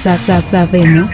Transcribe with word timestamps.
sa, 0.00 0.16
sa, 0.16 0.40
sabemos. 0.40 1.12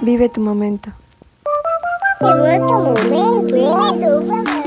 Vive 0.00 0.28
tu 0.28 0.40
momento. 0.40 0.92
Vive 2.22 2.58
tu 2.62 2.74
momento. 2.86 3.50
Vive 3.50 4.57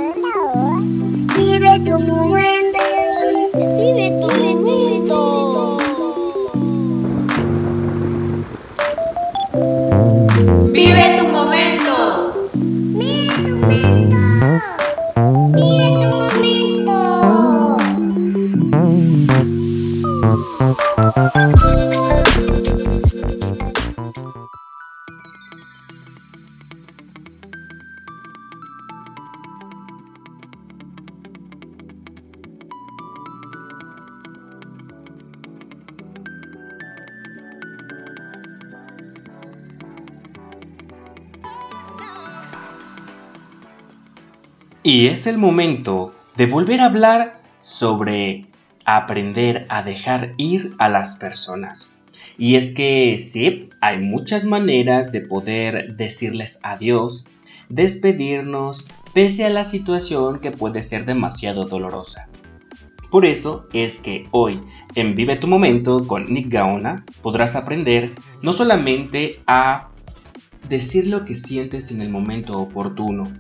es 45.22 45.27
el 45.27 45.38
momento 45.38 46.16
de 46.36 46.47
volver 46.47 46.81
a 46.81 46.86
hablar 46.86 47.44
sobre 47.59 48.47
aprender 48.86 49.67
a 49.69 49.83
dejar 49.83 50.33
ir 50.38 50.73
a 50.80 50.89
las 50.89 51.17
personas. 51.17 51.91
Y 52.39 52.55
es 52.55 52.73
que 52.73 53.16
sí, 53.19 53.69
hay 53.81 53.99
muchas 53.99 54.45
maneras 54.45 55.11
de 55.11 55.22
poder 55.22 55.95
decirles 55.95 56.59
adiós, 56.64 57.27
despedirnos, 57.69 58.88
pese 59.14 59.45
a 59.45 59.52
la 59.52 59.64
situación 59.64 60.39
que 60.39 60.49
puede 60.49 60.81
ser 60.81 61.05
demasiado 61.05 61.66
dolorosa. 61.66 62.27
Por 63.11 63.27
eso 63.27 63.67
es 63.73 63.99
que 63.99 64.27
hoy 64.31 64.59
en 64.95 65.14
Vive 65.14 65.36
tu 65.36 65.45
Momento 65.45 66.08
con 66.08 66.33
Nick 66.33 66.52
Gaona 66.52 67.05
podrás 67.22 67.55
aprender 67.55 68.09
no 68.42 68.53
solamente 68.53 69.39
a 69.45 69.89
decir 70.67 71.05
lo 71.05 71.25
que 71.25 71.36
sientes 71.36 71.92
en 71.92 72.02
el 72.02 72.09
momento 72.09 72.53
oportuno, 72.53 73.31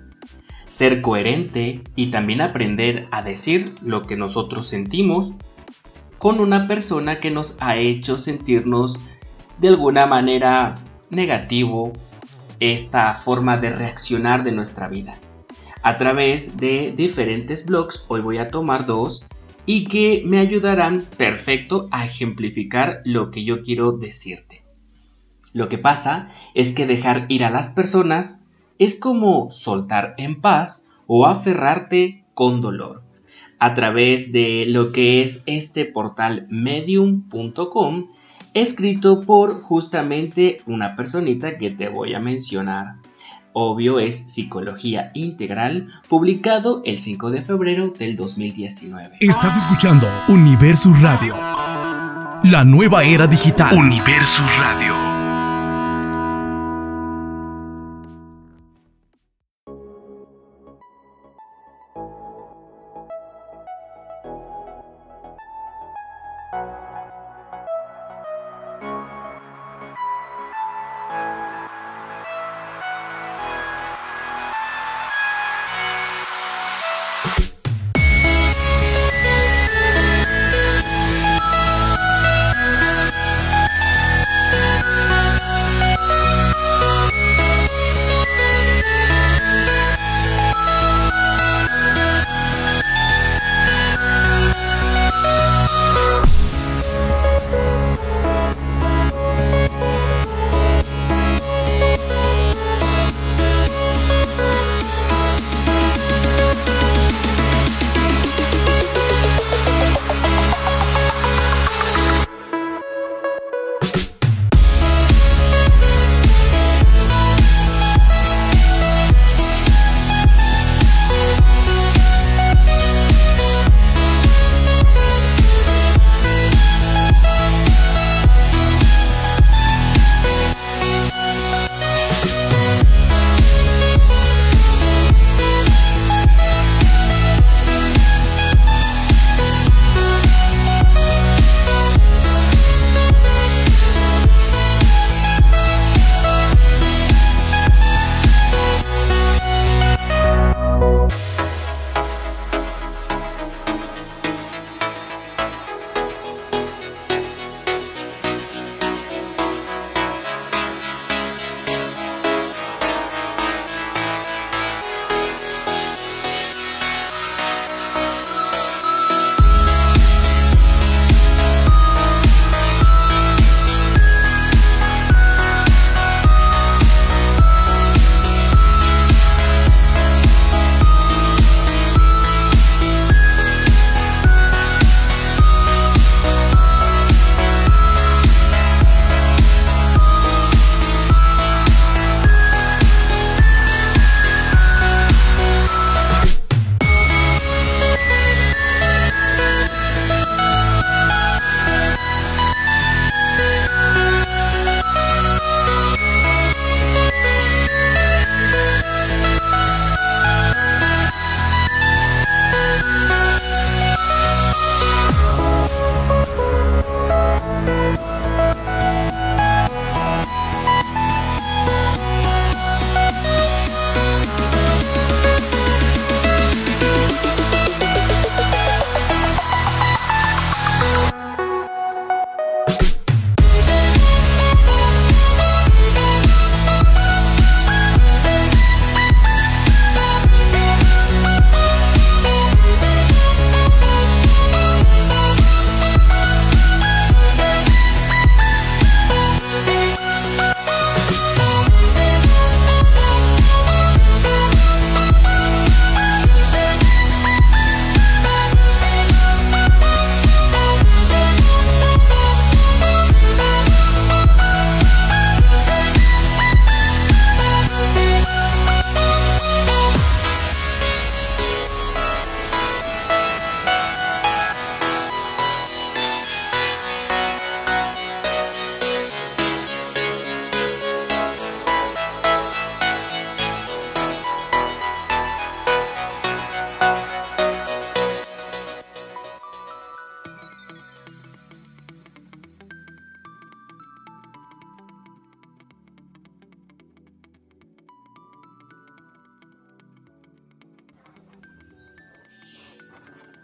ser 0.71 1.01
coherente 1.01 1.81
y 1.97 2.11
también 2.11 2.39
aprender 2.39 3.07
a 3.11 3.21
decir 3.21 3.75
lo 3.83 4.03
que 4.03 4.15
nosotros 4.15 4.69
sentimos 4.69 5.33
con 6.17 6.39
una 6.39 6.65
persona 6.65 7.19
que 7.19 7.29
nos 7.29 7.57
ha 7.59 7.75
hecho 7.75 8.17
sentirnos 8.17 8.97
de 9.59 9.67
alguna 9.67 10.05
manera 10.05 10.75
negativo 11.09 11.91
esta 12.61 13.13
forma 13.15 13.57
de 13.57 13.71
reaccionar 13.71 14.43
de 14.43 14.53
nuestra 14.53 14.87
vida. 14.87 15.19
A 15.83 15.97
través 15.97 16.55
de 16.55 16.93
diferentes 16.95 17.65
blogs, 17.65 18.05
hoy 18.07 18.21
voy 18.21 18.37
a 18.37 18.47
tomar 18.47 18.85
dos 18.85 19.25
y 19.65 19.83
que 19.83 20.23
me 20.25 20.39
ayudarán 20.39 21.03
perfecto 21.17 21.89
a 21.91 22.05
ejemplificar 22.05 23.01
lo 23.03 23.29
que 23.29 23.43
yo 23.43 23.61
quiero 23.61 23.91
decirte. 23.91 24.61
Lo 25.51 25.67
que 25.67 25.77
pasa 25.77 26.29
es 26.53 26.71
que 26.71 26.87
dejar 26.87 27.25
ir 27.27 27.43
a 27.43 27.49
las 27.49 27.71
personas 27.71 28.40
es 28.81 28.99
como 28.99 29.51
soltar 29.51 30.15
en 30.17 30.41
paz 30.41 30.89
o 31.05 31.27
aferrarte 31.27 32.25
con 32.33 32.61
dolor. 32.61 33.03
A 33.59 33.75
través 33.75 34.31
de 34.31 34.65
lo 34.67 34.91
que 34.91 35.21
es 35.21 35.43
este 35.45 35.85
portal 35.85 36.47
medium.com, 36.49 38.07
escrito 38.55 39.21
por 39.21 39.61
justamente 39.61 40.61
una 40.65 40.95
personita 40.95 41.59
que 41.59 41.69
te 41.69 41.89
voy 41.89 42.15
a 42.15 42.19
mencionar. 42.19 42.95
Obvio 43.53 43.99
es 43.99 44.33
Psicología 44.33 45.11
Integral, 45.13 45.87
publicado 46.09 46.81
el 46.83 46.99
5 46.99 47.29
de 47.29 47.41
febrero 47.43 47.89
del 47.89 48.15
2019. 48.15 49.17
Estás 49.19 49.57
escuchando 49.57 50.07
Universo 50.27 50.91
Radio. 50.99 51.35
La 52.45 52.63
nueva 52.63 53.03
era 53.03 53.27
digital. 53.27 53.77
Universo 53.77 54.41
Radio. 54.57 55.10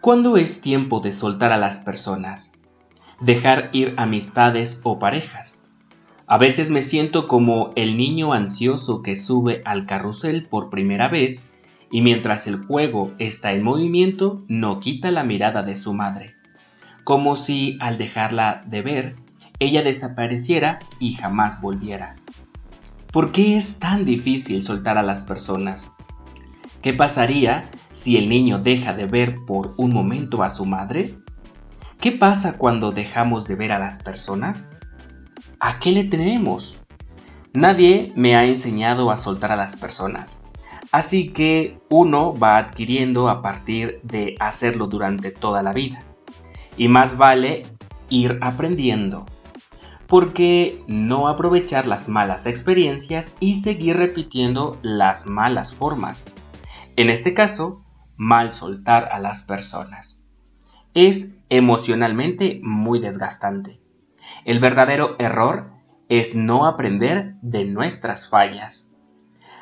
¿Cuándo 0.08 0.38
es 0.38 0.62
tiempo 0.62 1.00
de 1.00 1.12
soltar 1.12 1.52
a 1.52 1.58
las 1.58 1.80
personas? 1.80 2.54
Dejar 3.20 3.68
ir 3.74 3.92
amistades 3.98 4.80
o 4.82 4.98
parejas. 4.98 5.64
A 6.26 6.38
veces 6.38 6.70
me 6.70 6.80
siento 6.80 7.28
como 7.28 7.72
el 7.76 7.98
niño 7.98 8.32
ansioso 8.32 9.02
que 9.02 9.16
sube 9.16 9.60
al 9.66 9.84
carrusel 9.84 10.46
por 10.46 10.70
primera 10.70 11.08
vez 11.08 11.52
y 11.90 12.00
mientras 12.00 12.46
el 12.46 12.56
juego 12.56 13.12
está 13.18 13.52
en 13.52 13.62
movimiento 13.62 14.42
no 14.48 14.80
quita 14.80 15.10
la 15.10 15.24
mirada 15.24 15.62
de 15.62 15.76
su 15.76 15.92
madre, 15.92 16.36
como 17.04 17.36
si 17.36 17.76
al 17.78 17.98
dejarla 17.98 18.62
de 18.64 18.80
ver, 18.80 19.16
ella 19.58 19.82
desapareciera 19.82 20.78
y 20.98 21.16
jamás 21.16 21.60
volviera. 21.60 22.16
¿Por 23.12 23.30
qué 23.30 23.58
es 23.58 23.78
tan 23.78 24.06
difícil 24.06 24.62
soltar 24.62 24.96
a 24.96 25.02
las 25.02 25.22
personas? 25.22 25.97
¿Qué 26.82 26.92
pasaría 26.92 27.68
si 27.92 28.16
el 28.16 28.28
niño 28.28 28.60
deja 28.60 28.94
de 28.94 29.06
ver 29.06 29.34
por 29.46 29.74
un 29.76 29.92
momento 29.92 30.44
a 30.44 30.50
su 30.50 30.64
madre? 30.64 31.14
¿Qué 32.00 32.12
pasa 32.12 32.56
cuando 32.56 32.92
dejamos 32.92 33.48
de 33.48 33.56
ver 33.56 33.72
a 33.72 33.80
las 33.80 34.00
personas? 34.00 34.70
¿A 35.58 35.80
qué 35.80 35.90
le 35.90 36.04
tenemos? 36.04 36.76
Nadie 37.52 38.12
me 38.14 38.36
ha 38.36 38.44
enseñado 38.44 39.10
a 39.10 39.16
soltar 39.16 39.50
a 39.50 39.56
las 39.56 39.74
personas, 39.74 40.44
así 40.92 41.30
que 41.32 41.80
uno 41.90 42.32
va 42.38 42.58
adquiriendo 42.58 43.28
a 43.28 43.42
partir 43.42 43.98
de 44.04 44.36
hacerlo 44.38 44.86
durante 44.86 45.32
toda 45.32 45.64
la 45.64 45.72
vida. 45.72 46.04
Y 46.76 46.86
más 46.86 47.16
vale 47.16 47.66
ir 48.08 48.38
aprendiendo, 48.40 49.26
porque 50.06 50.84
no 50.86 51.26
aprovechar 51.26 51.88
las 51.88 52.08
malas 52.08 52.46
experiencias 52.46 53.34
y 53.40 53.56
seguir 53.56 53.96
repitiendo 53.96 54.78
las 54.82 55.26
malas 55.26 55.74
formas 55.74 56.26
en 56.98 57.10
este 57.10 57.32
caso, 57.32 57.84
mal 58.16 58.52
soltar 58.52 59.10
a 59.12 59.20
las 59.20 59.44
personas. 59.44 60.20
Es 60.94 61.32
emocionalmente 61.48 62.60
muy 62.64 62.98
desgastante. 62.98 63.78
El 64.44 64.58
verdadero 64.58 65.14
error 65.20 65.70
es 66.08 66.34
no 66.34 66.66
aprender 66.66 67.36
de 67.40 67.66
nuestras 67.66 68.28
fallas. 68.28 68.90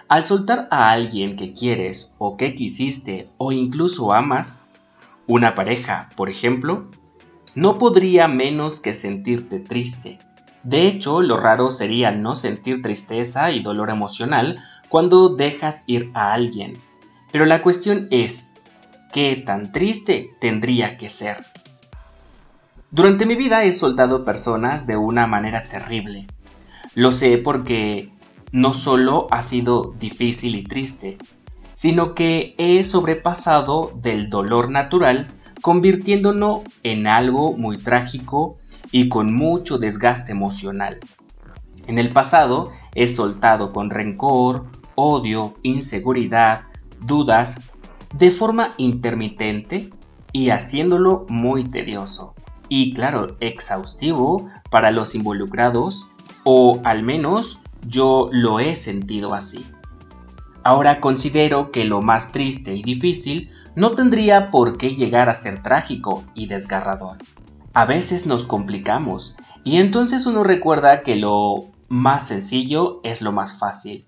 Al 0.09 0.25
soltar 0.25 0.67
a 0.71 0.91
alguien 0.91 1.37
que 1.37 1.53
quieres 1.53 2.15
o 2.17 2.39
que 2.39 2.55
quisiste 2.55 3.27
o 3.37 3.53
incluso 3.53 4.15
amas, 4.15 4.73
una 5.27 5.55
pareja, 5.55 6.09
por 6.17 6.31
ejemplo, 6.31 6.89
no 7.55 7.77
podría 7.77 8.29
menos 8.29 8.81
que 8.81 8.95
sentirte 8.95 9.61
triste. 9.61 10.19
De 10.63 10.89
hecho, 10.89 11.21
lo 11.21 11.37
raro 11.37 11.71
sería 11.71 12.13
no 12.13 12.35
sentir 12.35 12.81
tristeza 12.81 13.51
y 13.51 13.63
dolor 13.63 13.91
emocional 13.91 14.59
cuando 14.89 15.29
dejas 15.29 15.83
ir 15.87 16.11
a 16.15 16.33
alguien, 16.33 16.81
pero 17.33 17.47
la 17.47 17.63
cuestión 17.63 18.09
es, 18.11 18.53
¿qué 19.13 19.43
tan 19.45 19.73
triste 19.73 20.31
tendría 20.41 20.97
que 20.97 21.09
ser? 21.09 21.37
Durante 22.91 23.27
mi 23.27 23.35
vida 23.35 23.65
he 23.65 23.73
soltado 23.73 24.25
personas 24.25 24.87
de 24.87 24.97
una 24.97 25.27
manera 25.27 25.65
terrible. 25.65 26.27
Lo 26.95 27.13
sé 27.13 27.37
porque 27.39 28.11
no 28.53 28.73
solo 28.73 29.27
ha 29.31 29.43
sido 29.43 29.95
difícil 29.99 30.55
y 30.55 30.65
triste, 30.65 31.19
sino 31.75 32.15
que 32.15 32.55
he 32.57 32.83
sobrepasado 32.85 33.93
del 34.01 34.31
dolor 34.31 34.71
natural 34.71 35.27
convirtiéndonos 35.61 36.61
en 36.83 37.07
algo 37.07 37.57
muy 37.57 37.77
trágico 37.77 38.57
y 38.93 39.09
con 39.09 39.35
mucho 39.35 39.79
desgaste 39.79 40.33
emocional. 40.33 41.01
En 41.87 41.99
el 41.99 42.11
pasado 42.11 42.71
he 42.95 43.09
soltado 43.09 43.73
con 43.73 43.91
rencor, 43.91 44.67
odio, 44.95 45.55
inseguridad, 45.63 46.66
dudas 47.01 47.61
de 48.15 48.31
forma 48.31 48.71
intermitente 48.77 49.91
y 50.33 50.51
haciéndolo 50.51 51.27
muy 51.29 51.65
tedioso 51.65 52.35
y 52.69 52.95
claro, 52.95 53.37
exhaustivo 53.41 54.49
para 54.71 54.91
los 54.91 55.15
involucrados 55.15 56.09
o 56.45 56.81
al 56.85 57.03
menos 57.03 57.59
yo 57.87 58.29
lo 58.33 58.61
he 58.61 58.75
sentido 58.75 59.35
así. 59.35 59.65
Ahora 60.65 61.01
considero 61.01 61.71
que 61.71 61.85
lo 61.85 62.03
más 62.03 62.33
triste 62.33 62.75
y 62.75 62.83
difícil 62.83 63.51
no 63.77 63.93
tendría 63.93 64.47
por 64.47 64.79
qué 64.79 64.97
llegar 64.97 65.29
a 65.29 65.37
ser 65.37 65.63
trágico 65.63 66.25
y 66.35 66.47
desgarrador. 66.47 67.19
A 67.73 67.85
veces 67.85 68.27
nos 68.27 68.47
complicamos 68.47 69.37
y 69.63 69.77
entonces 69.77 70.27
uno 70.27 70.43
recuerda 70.43 71.03
que 71.03 71.15
lo 71.15 71.67
más 71.89 72.27
sencillo 72.27 73.01
es 73.05 73.23
lo 73.23 73.33
más 73.33 73.59
fácil. 73.59 74.07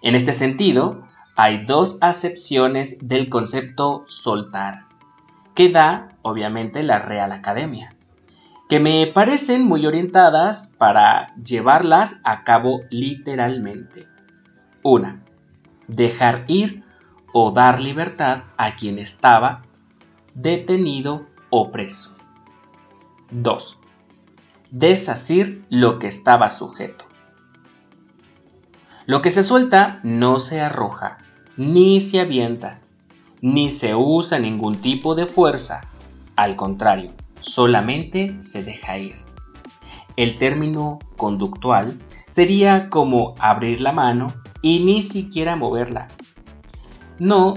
En 0.00 0.14
este 0.14 0.32
sentido, 0.32 1.06
hay 1.36 1.64
dos 1.64 1.98
acepciones 2.00 2.96
del 3.00 3.28
concepto 3.28 4.04
soltar, 4.06 4.84
que 5.54 5.70
da 5.70 6.16
obviamente 6.22 6.82
la 6.82 6.98
Real 7.00 7.32
Academia, 7.32 7.94
que 8.68 8.80
me 8.80 9.06
parecen 9.08 9.66
muy 9.66 9.86
orientadas 9.86 10.74
para 10.78 11.34
llevarlas 11.36 12.20
a 12.24 12.44
cabo 12.44 12.82
literalmente. 12.90 14.06
Una, 14.82 15.22
dejar 15.88 16.44
ir 16.46 16.84
o 17.32 17.50
dar 17.50 17.80
libertad 17.80 18.44
a 18.56 18.76
quien 18.76 18.98
estaba 18.98 19.62
detenido 20.34 21.26
o 21.50 21.70
preso. 21.70 22.16
2. 23.30 23.78
Desasir 24.70 25.64
lo 25.68 25.98
que 25.98 26.08
estaba 26.08 26.50
sujeto. 26.50 27.06
Lo 29.06 29.20
que 29.20 29.30
se 29.30 29.42
suelta 29.42 30.00
no 30.02 30.40
se 30.40 30.60
arroja, 30.60 31.18
ni 31.56 32.00
se 32.00 32.20
avienta, 32.20 32.80
ni 33.40 33.70
se 33.70 33.94
usa 33.94 34.38
ningún 34.38 34.76
tipo 34.76 35.14
de 35.14 35.26
fuerza. 35.26 35.80
Al 36.36 36.56
contrario, 36.56 37.12
solamente 37.40 38.34
se 38.40 38.64
deja 38.64 38.98
ir. 38.98 39.14
El 40.16 40.36
término 40.36 40.98
conductual 41.16 41.98
sería 42.26 42.88
como 42.88 43.34
abrir 43.38 43.80
la 43.80 43.92
mano 43.92 44.28
y 44.62 44.80
ni 44.80 45.02
siquiera 45.02 45.56
moverla. 45.56 46.08
No 47.18 47.54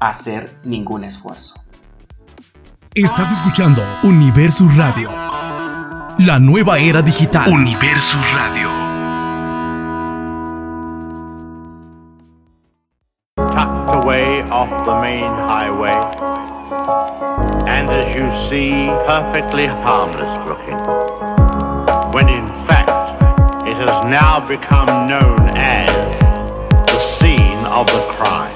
hacer 0.00 0.58
ningún 0.64 1.04
esfuerzo. 1.04 1.62
Estás 2.94 3.32
escuchando 3.32 3.82
Universo 4.04 4.66
Radio. 4.74 5.10
La 6.18 6.38
nueva 6.38 6.78
era 6.78 7.02
digital. 7.02 7.50
Universo 7.52 8.16
Radio. 8.34 8.85
See, 18.48 18.86
perfectly 19.06 19.66
harmless 19.66 20.34
looking, 20.48 20.78
when 22.12 22.28
in 22.28 22.46
fact 22.66 23.10
it 23.66 23.76
has 23.76 24.04
now 24.04 24.46
become 24.46 25.06
known 25.06 25.40
as 25.54 25.88
the 26.86 27.00
scene 27.00 27.64
of 27.66 27.86
the 27.86 28.00
crime. 28.12 28.55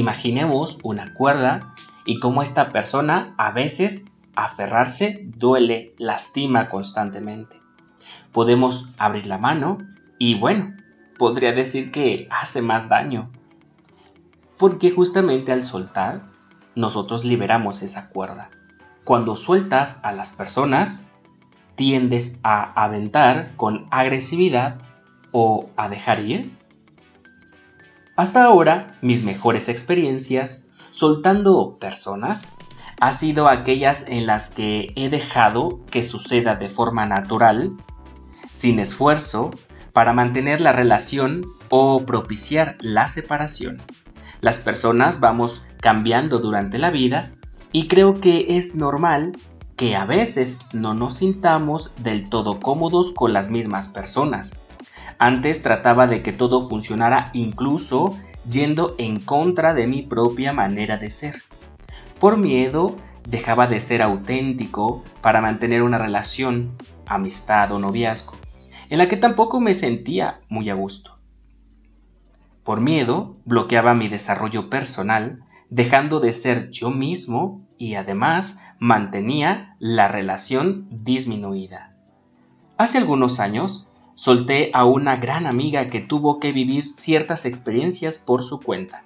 Imaginemos 0.00 0.78
una 0.82 1.14
cuerda 1.14 1.74
y 2.04 2.18
cómo 2.18 2.42
esta 2.42 2.70
persona 2.72 3.34
a 3.38 3.52
veces 3.52 4.04
aferrarse 4.34 5.20
duele, 5.36 5.94
lastima 5.98 6.68
constantemente. 6.68 7.60
Podemos 8.32 8.90
abrir 8.98 9.26
la 9.26 9.38
mano 9.38 9.78
y 10.18 10.38
bueno, 10.38 10.76
podría 11.18 11.52
decir 11.52 11.90
que 11.90 12.26
hace 12.30 12.62
más 12.62 12.88
daño. 12.88 13.30
Porque 14.58 14.90
justamente 14.90 15.52
al 15.52 15.64
soltar, 15.64 16.22
nosotros 16.74 17.24
liberamos 17.24 17.82
esa 17.82 18.08
cuerda. 18.08 18.50
Cuando 19.04 19.36
sueltas 19.36 20.00
a 20.02 20.12
las 20.12 20.32
personas, 20.32 21.06
tiendes 21.74 22.38
a 22.42 22.72
aventar 22.82 23.56
con 23.56 23.86
agresividad 23.90 24.78
o 25.32 25.68
a 25.76 25.88
dejar 25.88 26.20
ir. 26.20 26.59
Hasta 28.20 28.44
ahora, 28.44 28.98
mis 29.00 29.22
mejores 29.22 29.70
experiencias 29.70 30.66
soltando 30.90 31.78
personas 31.80 32.52
ha 33.00 33.14
sido 33.14 33.48
aquellas 33.48 34.04
en 34.06 34.26
las 34.26 34.50
que 34.50 34.92
he 34.94 35.08
dejado 35.08 35.80
que 35.90 36.02
suceda 36.02 36.54
de 36.54 36.68
forma 36.68 37.06
natural, 37.06 37.72
sin 38.52 38.78
esfuerzo, 38.78 39.52
para 39.94 40.12
mantener 40.12 40.60
la 40.60 40.72
relación 40.72 41.46
o 41.70 42.04
propiciar 42.04 42.76
la 42.82 43.08
separación. 43.08 43.80
Las 44.42 44.58
personas 44.58 45.20
vamos 45.20 45.64
cambiando 45.80 46.40
durante 46.40 46.76
la 46.76 46.90
vida 46.90 47.32
y 47.72 47.88
creo 47.88 48.20
que 48.20 48.58
es 48.58 48.74
normal 48.74 49.32
que 49.76 49.96
a 49.96 50.04
veces 50.04 50.58
no 50.74 50.92
nos 50.92 51.16
sintamos 51.16 51.94
del 51.96 52.28
todo 52.28 52.60
cómodos 52.60 53.14
con 53.14 53.32
las 53.32 53.48
mismas 53.48 53.88
personas. 53.88 54.60
Antes 55.22 55.60
trataba 55.60 56.06
de 56.06 56.22
que 56.22 56.32
todo 56.32 56.66
funcionara 56.66 57.28
incluso 57.34 58.18
yendo 58.48 58.94
en 58.96 59.20
contra 59.20 59.74
de 59.74 59.86
mi 59.86 60.00
propia 60.00 60.54
manera 60.54 60.96
de 60.96 61.10
ser. 61.10 61.42
Por 62.18 62.38
miedo, 62.38 62.96
dejaba 63.28 63.66
de 63.66 63.82
ser 63.82 64.00
auténtico 64.00 65.04
para 65.20 65.42
mantener 65.42 65.82
una 65.82 65.98
relación, 65.98 66.74
amistad 67.06 67.70
o 67.70 67.78
noviazgo, 67.78 68.32
en 68.88 68.96
la 68.96 69.10
que 69.10 69.18
tampoco 69.18 69.60
me 69.60 69.74
sentía 69.74 70.40
muy 70.48 70.70
a 70.70 70.74
gusto. 70.74 71.16
Por 72.64 72.80
miedo, 72.80 73.36
bloqueaba 73.44 73.92
mi 73.92 74.08
desarrollo 74.08 74.70
personal, 74.70 75.44
dejando 75.68 76.20
de 76.20 76.32
ser 76.32 76.70
yo 76.70 76.90
mismo 76.90 77.60
y 77.76 77.96
además 77.96 78.58
mantenía 78.78 79.76
la 79.80 80.08
relación 80.08 80.88
disminuida. 80.90 81.94
Hace 82.78 82.96
algunos 82.96 83.38
años, 83.38 83.86
solté 84.20 84.70
a 84.74 84.84
una 84.84 85.16
gran 85.16 85.46
amiga 85.46 85.86
que 85.86 85.98
tuvo 85.98 86.40
que 86.40 86.52
vivir 86.52 86.84
ciertas 86.84 87.46
experiencias 87.46 88.18
por 88.18 88.44
su 88.44 88.60
cuenta. 88.60 89.02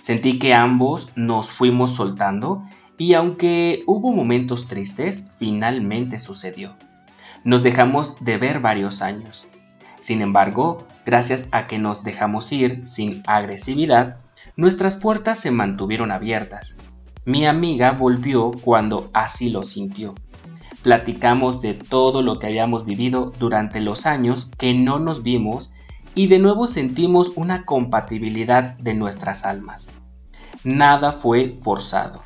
Sentí 0.00 0.38
que 0.38 0.54
ambos 0.54 1.12
nos 1.16 1.52
fuimos 1.52 1.94
soltando 1.94 2.62
y 2.96 3.12
aunque 3.12 3.82
hubo 3.86 4.10
momentos 4.10 4.66
tristes, 4.66 5.26
finalmente 5.38 6.18
sucedió. 6.18 6.76
Nos 7.44 7.62
dejamos 7.62 8.24
de 8.24 8.38
ver 8.38 8.60
varios 8.60 9.02
años. 9.02 9.46
Sin 10.00 10.22
embargo, 10.22 10.86
gracias 11.04 11.44
a 11.52 11.66
que 11.66 11.78
nos 11.78 12.02
dejamos 12.02 12.50
ir 12.50 12.88
sin 12.88 13.22
agresividad, 13.26 14.16
nuestras 14.56 14.96
puertas 14.96 15.38
se 15.38 15.50
mantuvieron 15.50 16.10
abiertas. 16.10 16.78
Mi 17.26 17.44
amiga 17.44 17.92
volvió 17.92 18.50
cuando 18.64 19.10
así 19.12 19.50
lo 19.50 19.62
sintió. 19.62 20.14
Platicamos 20.82 21.60
de 21.60 21.74
todo 21.74 22.22
lo 22.22 22.38
que 22.38 22.46
habíamos 22.46 22.84
vivido 22.84 23.32
durante 23.38 23.80
los 23.80 24.06
años 24.06 24.50
que 24.58 24.74
no 24.74 24.98
nos 24.98 25.22
vimos 25.22 25.72
y 26.14 26.28
de 26.28 26.38
nuevo 26.38 26.66
sentimos 26.66 27.32
una 27.36 27.64
compatibilidad 27.64 28.76
de 28.78 28.94
nuestras 28.94 29.44
almas. 29.44 29.90
Nada 30.64 31.12
fue 31.12 31.56
forzado. 31.62 32.22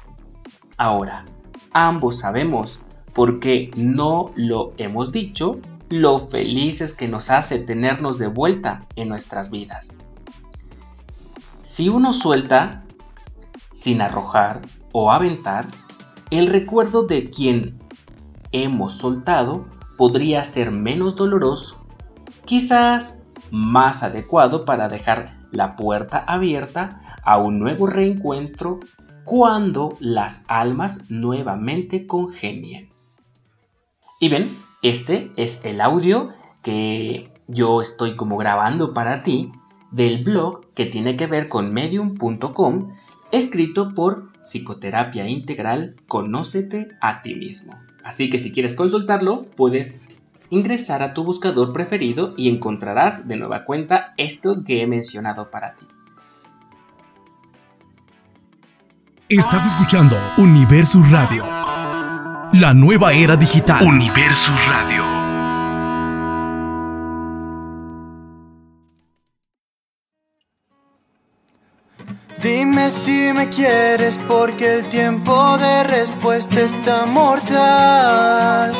Ahora, 0.77 1.25
ambos 1.73 2.21
sabemos, 2.21 2.81
porque 3.13 3.71
no 3.77 4.33
lo 4.35 4.73
hemos 4.79 5.13
dicho, 5.13 5.59
lo 5.91 6.19
felices 6.29 6.95
que 6.95 7.09
nos 7.09 7.29
hace 7.29 7.59
tenernos 7.59 8.19
de 8.19 8.27
vuelta 8.27 8.81
en 8.97 9.09
nuestras 9.09 9.51
vidas. 9.51 9.95
Si 11.63 11.89
uno 11.89 12.13
suelta, 12.15 12.85
sin 13.75 14.01
arrojar 14.01 14.63
o 14.93 15.13
aventar, 15.13 15.67
el 16.31 16.47
recuerdo 16.47 17.07
de 17.07 17.29
quien 17.31 17.79
hemos 18.53 18.95
soltado 18.95 19.67
podría 19.97 20.45
ser 20.45 20.71
menos 20.71 21.17
doloroso, 21.17 21.87
quizás 22.45 23.23
más 23.51 24.03
adecuado 24.03 24.65
para 24.65 24.89
dejar 24.89 25.39
la 25.51 25.77
puerta 25.77 26.19
abierta 26.19 27.19
a 27.25 27.39
un 27.39 27.59
nuevo 27.59 27.87
reencuentro 27.87 28.81
cuando 29.25 29.97
las 30.01 30.45
almas 30.49 31.11
nuevamente 31.11 32.07
congenien. 32.07 32.91
Y 34.21 34.29
ven, 34.29 34.57
este 34.83 35.33
es 35.37 35.61
el 35.65 35.81
audio 35.81 36.31
que 36.63 37.33
yo 37.49 37.81
estoy 37.81 38.17
como 38.17 38.37
grabando 38.37 38.95
para 38.95 39.23
ti 39.23 39.53
del 39.91 40.25
blog 40.25 40.73
que 40.75 40.87
tiene 40.87 41.17
que 41.17 41.27
ver 41.27 41.49
con 41.49 41.73
medium.com, 41.73 42.95
escrito 43.31 43.95
por 43.95 44.33
Psicoterapia 44.41 45.29
Integral 45.29 45.97
Conócete 46.09 46.89
a 47.01 47.23
ti 47.23 47.35
mismo. 47.35 47.75
Así 48.05 48.31
que 48.31 48.39
si 48.39 48.53
quieres 48.53 48.75
consultarlo, 48.75 49.47
puedes 49.57 50.09
ingresar 50.51 51.03
a 51.03 51.15
tu 51.15 51.25
buscador 51.25 51.73
preferido 51.73 52.35
y 52.37 52.49
encontrarás 52.49 53.27
de 53.27 53.37
nueva 53.37 53.65
cuenta 53.65 54.13
esto 54.17 54.65
que 54.65 54.83
he 54.83 54.87
mencionado 54.87 55.51
para 55.51 55.75
ti. 55.75 55.87
Estás 59.29 59.67
escuchando 59.67 60.17
Universo 60.37 61.03
Radio, 61.11 61.43
la 62.53 62.75
nueva 62.75 63.15
era 63.15 63.35
digital. 63.35 63.87
Universo 63.87 64.53
Radio. 64.69 65.12
Dime 72.73 72.89
si 72.89 73.31
me 73.35 73.51
quieres 73.51 74.19
porque 74.27 74.77
el 74.77 74.87
tiempo 74.87 75.59
de 75.59 75.85
respuesta 75.85 76.59
está 76.63 77.05
mortal. 77.05 78.73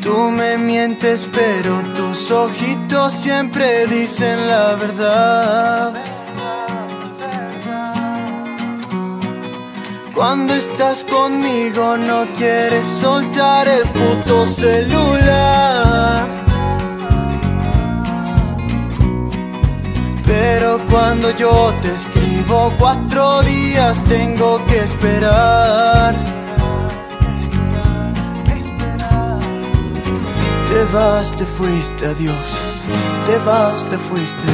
Tú 0.00 0.32
me 0.32 0.58
mientes 0.58 1.30
pero 1.32 1.80
tus 1.94 2.32
ojitos 2.32 3.12
siempre 3.12 3.86
dicen 3.86 4.48
la 4.48 4.74
verdad. 4.74 5.94
Cuando 10.12 10.54
estás 10.54 11.04
conmigo 11.04 11.96
no 11.96 12.24
quieres 12.36 12.88
soltar 13.00 13.68
el 13.68 13.84
puto 13.90 14.44
celular. 14.44 16.35
Pero 20.26 20.78
cuando 20.90 21.30
yo 21.30 21.72
te 21.80 21.94
escribo 21.94 22.72
cuatro 22.78 23.42
días 23.42 24.02
tengo 24.04 24.64
que 24.66 24.78
esperar. 24.80 26.14
Te 30.68 30.84
vas, 30.92 31.34
te 31.36 31.46
fuiste, 31.46 32.06
adiós. 32.06 32.82
Te 33.26 33.38
vas, 33.38 33.84
te 33.88 33.96
fuiste. 33.96 34.48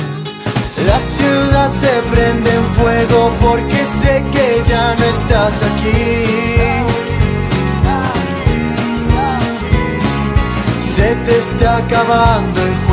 La 0.87 1.01
ciudad 1.01 1.71
se 1.73 1.93
prende 2.13 2.55
en 2.55 2.65
fuego 2.75 3.31
porque 3.41 3.85
sé 4.01 4.23
que 4.33 4.63
ya 4.69 4.95
no 4.95 5.05
estás 5.05 5.55
aquí. 5.63 6.83
Se 10.95 11.15
te 11.17 11.39
está 11.39 11.79
acabando 11.79 12.63
el 12.63 12.75
juego 12.87 12.92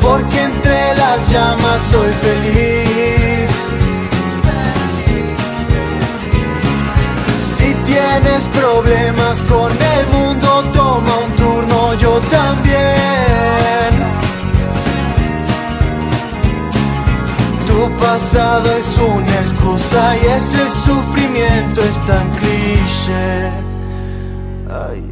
porque 0.00 0.42
entre 0.42 0.94
las 0.94 1.30
llamas 1.30 1.82
soy 1.90 2.12
feliz. 2.26 3.50
Si 7.56 7.74
tienes 7.84 8.44
problemas 8.46 9.42
con 9.42 9.70
el 9.72 10.06
mundo, 10.08 10.64
toma 10.72 11.18
un 11.26 11.32
turno, 11.36 11.94
yo 11.94 12.20
también. 12.30 13.92
Tu 17.66 17.90
pasado 17.98 18.70
es 18.72 18.98
una 18.98 19.34
excusa 19.40 20.16
y 20.16 20.26
ese 20.26 20.68
sufrimiento 20.84 21.80
es 21.82 21.98
tan 22.06 22.28
cliché. 22.30 23.50
Ay. 24.68 25.11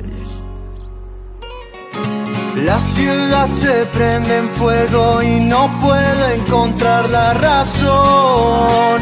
La 2.64 2.78
ciudad 2.78 3.48
se 3.52 3.86
prende 3.86 4.36
en 4.36 4.48
fuego 4.50 5.22
y 5.22 5.40
no 5.40 5.70
puedo 5.80 6.28
encontrar 6.34 7.08
la 7.08 7.32
razón. 7.32 9.00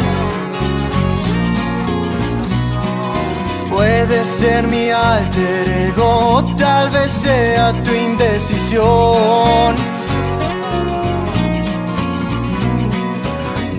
Puede 3.69 4.25
ser 4.25 4.67
mi 4.69 4.91
alter 4.91 5.69
ego, 5.69 6.45
tal 6.57 6.91
vez 6.91 7.11
sea 7.11 7.73
tu 7.83 7.93
indecisión. 7.93 9.75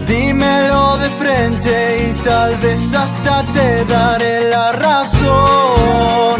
Dímelo 0.07 0.97
de 0.97 1.09
frente 1.11 2.09
y 2.09 2.23
tal 2.23 2.55
vez 2.57 2.93
hasta 2.93 3.43
te 3.53 3.85
daré 3.85 4.49
la 4.49 4.73
razón. 4.73 6.39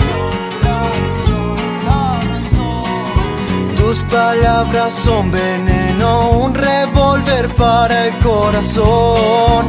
Palabras 4.09 4.93
son 5.03 5.31
veneno, 5.31 6.31
un 6.31 6.53
revólver 6.53 7.47
para 7.55 8.07
el 8.07 8.13
corazón. 8.19 9.67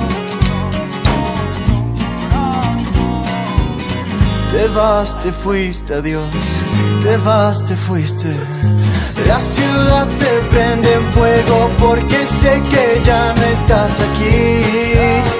Te 4.51 4.69
vas, 4.69 5.19
te 5.21 5.33
fuiste, 5.33 5.95
adiós. 5.95 6.25
Te 7.03 7.17
vas, 7.19 7.65
te 7.65 7.77
fuiste. 7.77 8.31
La 9.27 9.41
ciudad 9.41 10.09
se 10.09 10.41
prende 10.51 10.93
en 10.93 11.05
fuego 11.13 11.71
porque 11.79 12.27
sé 12.27 12.61
que 12.71 13.01
ya 13.05 13.33
no 13.35 13.43
estás 13.43 14.01
aquí. 14.01 15.40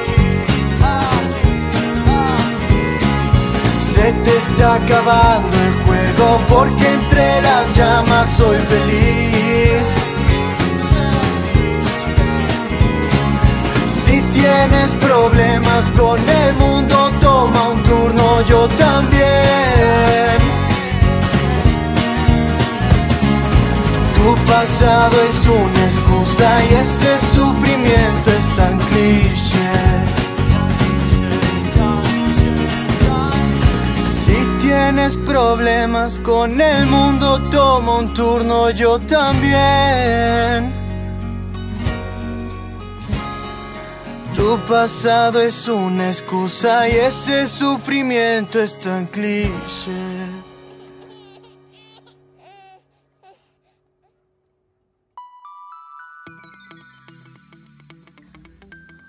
Se 4.01 4.13
te 4.13 4.35
está 4.35 4.77
acabando 4.77 5.57
el 5.59 5.75
juego 5.85 6.41
porque 6.49 6.87
entre 6.89 7.43
las 7.43 7.77
llamas 7.77 8.31
soy 8.31 8.57
feliz. 8.57 9.89
Si 14.03 14.23
tienes 14.23 14.93
problemas 14.95 15.91
con 15.91 16.19
el 16.19 16.55
mundo, 16.55 17.11
toma 17.21 17.69
un 17.69 17.83
turno, 17.83 18.41
yo 18.49 18.67
también. 18.69 20.39
Tu 24.17 24.35
pasado 24.51 25.17
es 25.29 25.47
una 25.47 25.85
excusa 25.91 26.65
y 26.65 26.75
ese 26.75 27.19
sufrimiento 27.35 28.31
es 28.39 28.57
tan 28.57 28.79
cliché. 28.79 29.60
Tienes 34.93 35.15
problemas 35.19 36.19
con 36.19 36.61
el 36.61 36.87
mundo, 36.87 37.39
toma 37.49 37.99
un 37.99 38.13
turno, 38.13 38.71
yo 38.71 38.99
también. 38.99 40.73
Tu 44.35 44.59
pasado 44.69 45.41
es 45.43 45.69
una 45.69 46.09
excusa 46.09 46.89
y 46.89 46.93
ese 46.93 47.47
sufrimiento 47.47 48.61
es 48.61 48.81
tan 48.81 49.07
cliché. 49.07 49.93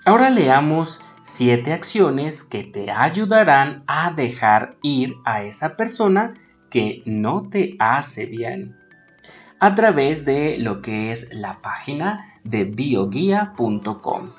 Ahora 0.04 0.30
leamos 0.30 1.00
siete 1.22 1.72
acciones 1.72 2.44
que 2.44 2.64
te 2.64 2.90
ayudarán 2.90 3.84
a 3.86 4.10
dejar 4.10 4.76
ir 4.82 5.14
a 5.24 5.42
esa 5.42 5.76
persona 5.76 6.34
que 6.70 7.02
no 7.06 7.48
te 7.48 7.76
hace 7.78 8.26
bien 8.26 8.76
a 9.62 9.76
través 9.76 10.24
de 10.24 10.58
lo 10.58 10.82
que 10.82 11.12
es 11.12 11.32
la 11.32 11.54
página 11.62 12.26
de 12.42 12.64
bioguía.com. 12.64 14.30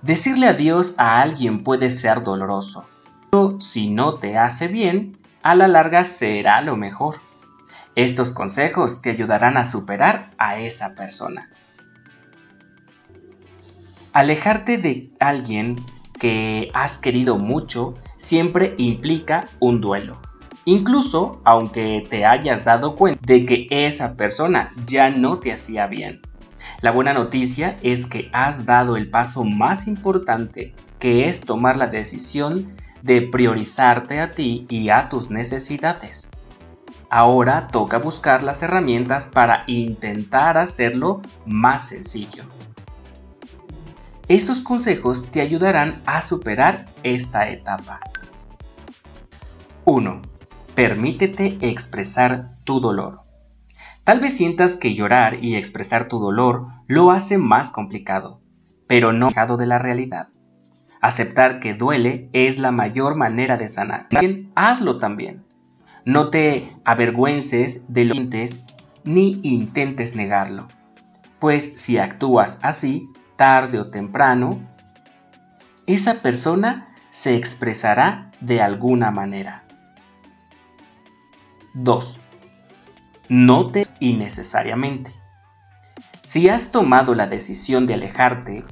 Decirle 0.00 0.46
adiós 0.46 0.94
a 0.96 1.20
alguien 1.20 1.64
puede 1.64 1.90
ser 1.90 2.22
doloroso, 2.22 2.84
pero 3.32 3.60
si 3.60 3.90
no 3.90 4.20
te 4.20 4.38
hace 4.38 4.68
bien, 4.68 5.18
a 5.42 5.56
la 5.56 5.66
larga 5.66 6.04
será 6.04 6.60
lo 6.60 6.76
mejor. 6.76 7.16
Estos 7.96 8.30
consejos 8.30 9.02
te 9.02 9.10
ayudarán 9.10 9.56
a 9.56 9.64
superar 9.64 10.30
a 10.38 10.58
esa 10.58 10.94
persona. 10.94 11.50
Alejarte 14.12 14.76
de 14.76 15.10
alguien 15.20 15.76
que 16.20 16.68
has 16.74 16.98
querido 16.98 17.38
mucho 17.38 17.94
siempre 18.18 18.74
implica 18.76 19.46
un 19.58 19.80
duelo. 19.80 20.20
Incluso 20.66 21.40
aunque 21.44 22.02
te 22.10 22.26
hayas 22.26 22.62
dado 22.64 22.94
cuenta 22.94 23.18
de 23.24 23.46
que 23.46 23.66
esa 23.70 24.14
persona 24.16 24.72
ya 24.86 25.08
no 25.08 25.38
te 25.38 25.52
hacía 25.52 25.86
bien. 25.86 26.20
La 26.82 26.90
buena 26.90 27.14
noticia 27.14 27.78
es 27.82 28.06
que 28.06 28.28
has 28.34 28.66
dado 28.66 28.98
el 28.98 29.08
paso 29.08 29.44
más 29.44 29.86
importante, 29.86 30.74
que 30.98 31.26
es 31.26 31.40
tomar 31.40 31.78
la 31.78 31.86
decisión 31.86 32.68
de 33.00 33.22
priorizarte 33.22 34.20
a 34.20 34.34
ti 34.34 34.66
y 34.68 34.90
a 34.90 35.08
tus 35.08 35.30
necesidades. 35.30 36.28
Ahora 37.08 37.68
toca 37.68 37.98
buscar 37.98 38.42
las 38.42 38.62
herramientas 38.62 39.26
para 39.26 39.64
intentar 39.66 40.58
hacerlo 40.58 41.22
más 41.46 41.88
sencillo. 41.88 42.44
Estos 44.32 44.62
consejos 44.62 45.30
te 45.30 45.42
ayudarán 45.42 46.00
a 46.06 46.22
superar 46.22 46.86
esta 47.02 47.50
etapa. 47.50 48.00
1. 49.84 50.22
Permítete 50.74 51.58
expresar 51.60 52.48
tu 52.64 52.80
dolor. 52.80 53.20
Tal 54.04 54.20
vez 54.20 54.34
sientas 54.34 54.76
que 54.76 54.94
llorar 54.94 55.44
y 55.44 55.56
expresar 55.56 56.08
tu 56.08 56.18
dolor 56.18 56.68
lo 56.86 57.10
hace 57.10 57.36
más 57.36 57.70
complicado, 57.70 58.40
pero 58.86 59.12
no 59.12 59.26
alejado 59.26 59.58
de 59.58 59.66
la 59.66 59.76
realidad. 59.76 60.28
Aceptar 61.02 61.60
que 61.60 61.74
duele 61.74 62.30
es 62.32 62.58
la 62.58 62.72
mayor 62.72 63.16
manera 63.16 63.58
de 63.58 63.68
sanar. 63.68 64.06
Bien, 64.18 64.50
hazlo 64.54 64.96
también. 64.96 65.44
No 66.06 66.30
te 66.30 66.72
avergüences 66.86 67.84
de 67.86 68.06
lo 68.06 68.14
que 68.14 68.20
sientes 68.20 68.64
ni 69.04 69.40
intentes 69.42 70.16
negarlo, 70.16 70.68
pues 71.38 71.74
si 71.76 71.98
actúas 71.98 72.60
así, 72.62 73.10
tarde 73.36 73.78
o 73.78 73.90
temprano, 73.90 74.60
esa 75.86 76.14
persona 76.22 76.88
se 77.10 77.36
expresará 77.36 78.30
de 78.40 78.62
alguna 78.62 79.10
manera. 79.10 79.64
2. 81.74 82.20
No 83.28 83.66
te 83.68 83.86
innecesariamente. 84.00 85.12
Si 86.22 86.48
has 86.48 86.70
tomado 86.70 87.14
la 87.14 87.26
decisión 87.26 87.86
de 87.86 87.94
alejarte, 87.94 88.64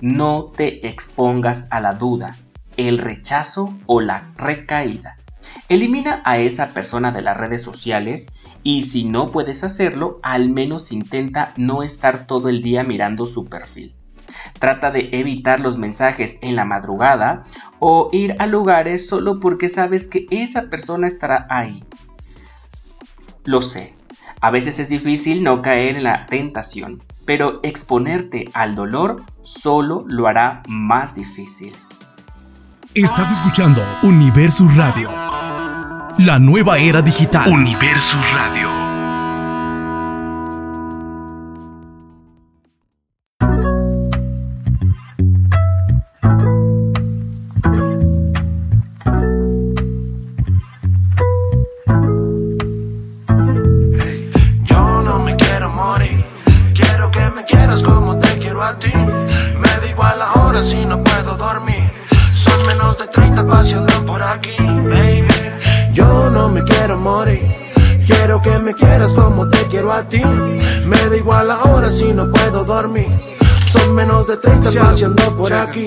no 0.00 0.52
te 0.56 0.86
expongas 0.88 1.66
a 1.70 1.80
la 1.80 1.94
duda, 1.94 2.36
el 2.76 2.98
rechazo 2.98 3.76
o 3.86 4.00
la 4.00 4.32
recaída. 4.36 5.16
Elimina 5.68 6.22
a 6.24 6.38
esa 6.38 6.68
persona 6.68 7.10
de 7.10 7.22
las 7.22 7.36
redes 7.36 7.62
sociales 7.62 8.28
y 8.62 8.82
si 8.82 9.04
no 9.04 9.28
puedes 9.28 9.64
hacerlo, 9.64 10.20
al 10.22 10.48
menos 10.48 10.92
intenta 10.92 11.52
no 11.56 11.82
estar 11.82 12.26
todo 12.26 12.48
el 12.48 12.62
día 12.62 12.82
mirando 12.82 13.26
su 13.26 13.46
perfil. 13.46 13.97
Trata 14.58 14.90
de 14.90 15.08
evitar 15.12 15.60
los 15.60 15.78
mensajes 15.78 16.38
en 16.42 16.56
la 16.56 16.64
madrugada 16.64 17.44
o 17.78 18.08
ir 18.12 18.36
a 18.38 18.46
lugares 18.46 19.08
solo 19.08 19.40
porque 19.40 19.68
sabes 19.68 20.06
que 20.06 20.26
esa 20.30 20.70
persona 20.70 21.06
estará 21.06 21.46
ahí. 21.50 21.84
Lo 23.44 23.62
sé, 23.62 23.94
a 24.40 24.50
veces 24.50 24.78
es 24.78 24.88
difícil 24.88 25.42
no 25.42 25.62
caer 25.62 25.96
en 25.96 26.04
la 26.04 26.26
tentación, 26.26 27.02
pero 27.24 27.60
exponerte 27.62 28.44
al 28.54 28.74
dolor 28.74 29.24
solo 29.42 30.04
lo 30.06 30.28
hará 30.28 30.62
más 30.68 31.14
difícil. 31.14 31.74
Estás 32.94 33.32
escuchando 33.32 33.82
Universo 34.02 34.66
Radio, 34.76 35.10
la 36.18 36.38
nueva 36.38 36.78
era 36.78 37.02
digital. 37.02 37.50
Universo 37.50 38.16
Radio. 38.34 38.77
Aquí, 75.62 75.86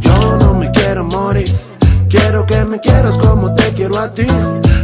Yo 0.00 0.36
no 0.38 0.54
me 0.54 0.70
quiero 0.70 1.04
morir, 1.04 1.50
quiero 2.08 2.46
que 2.46 2.64
me 2.64 2.80
quieras 2.80 3.16
como 3.16 3.54
te 3.54 3.72
quiero 3.74 3.98
a 3.98 4.12
ti. 4.12 4.26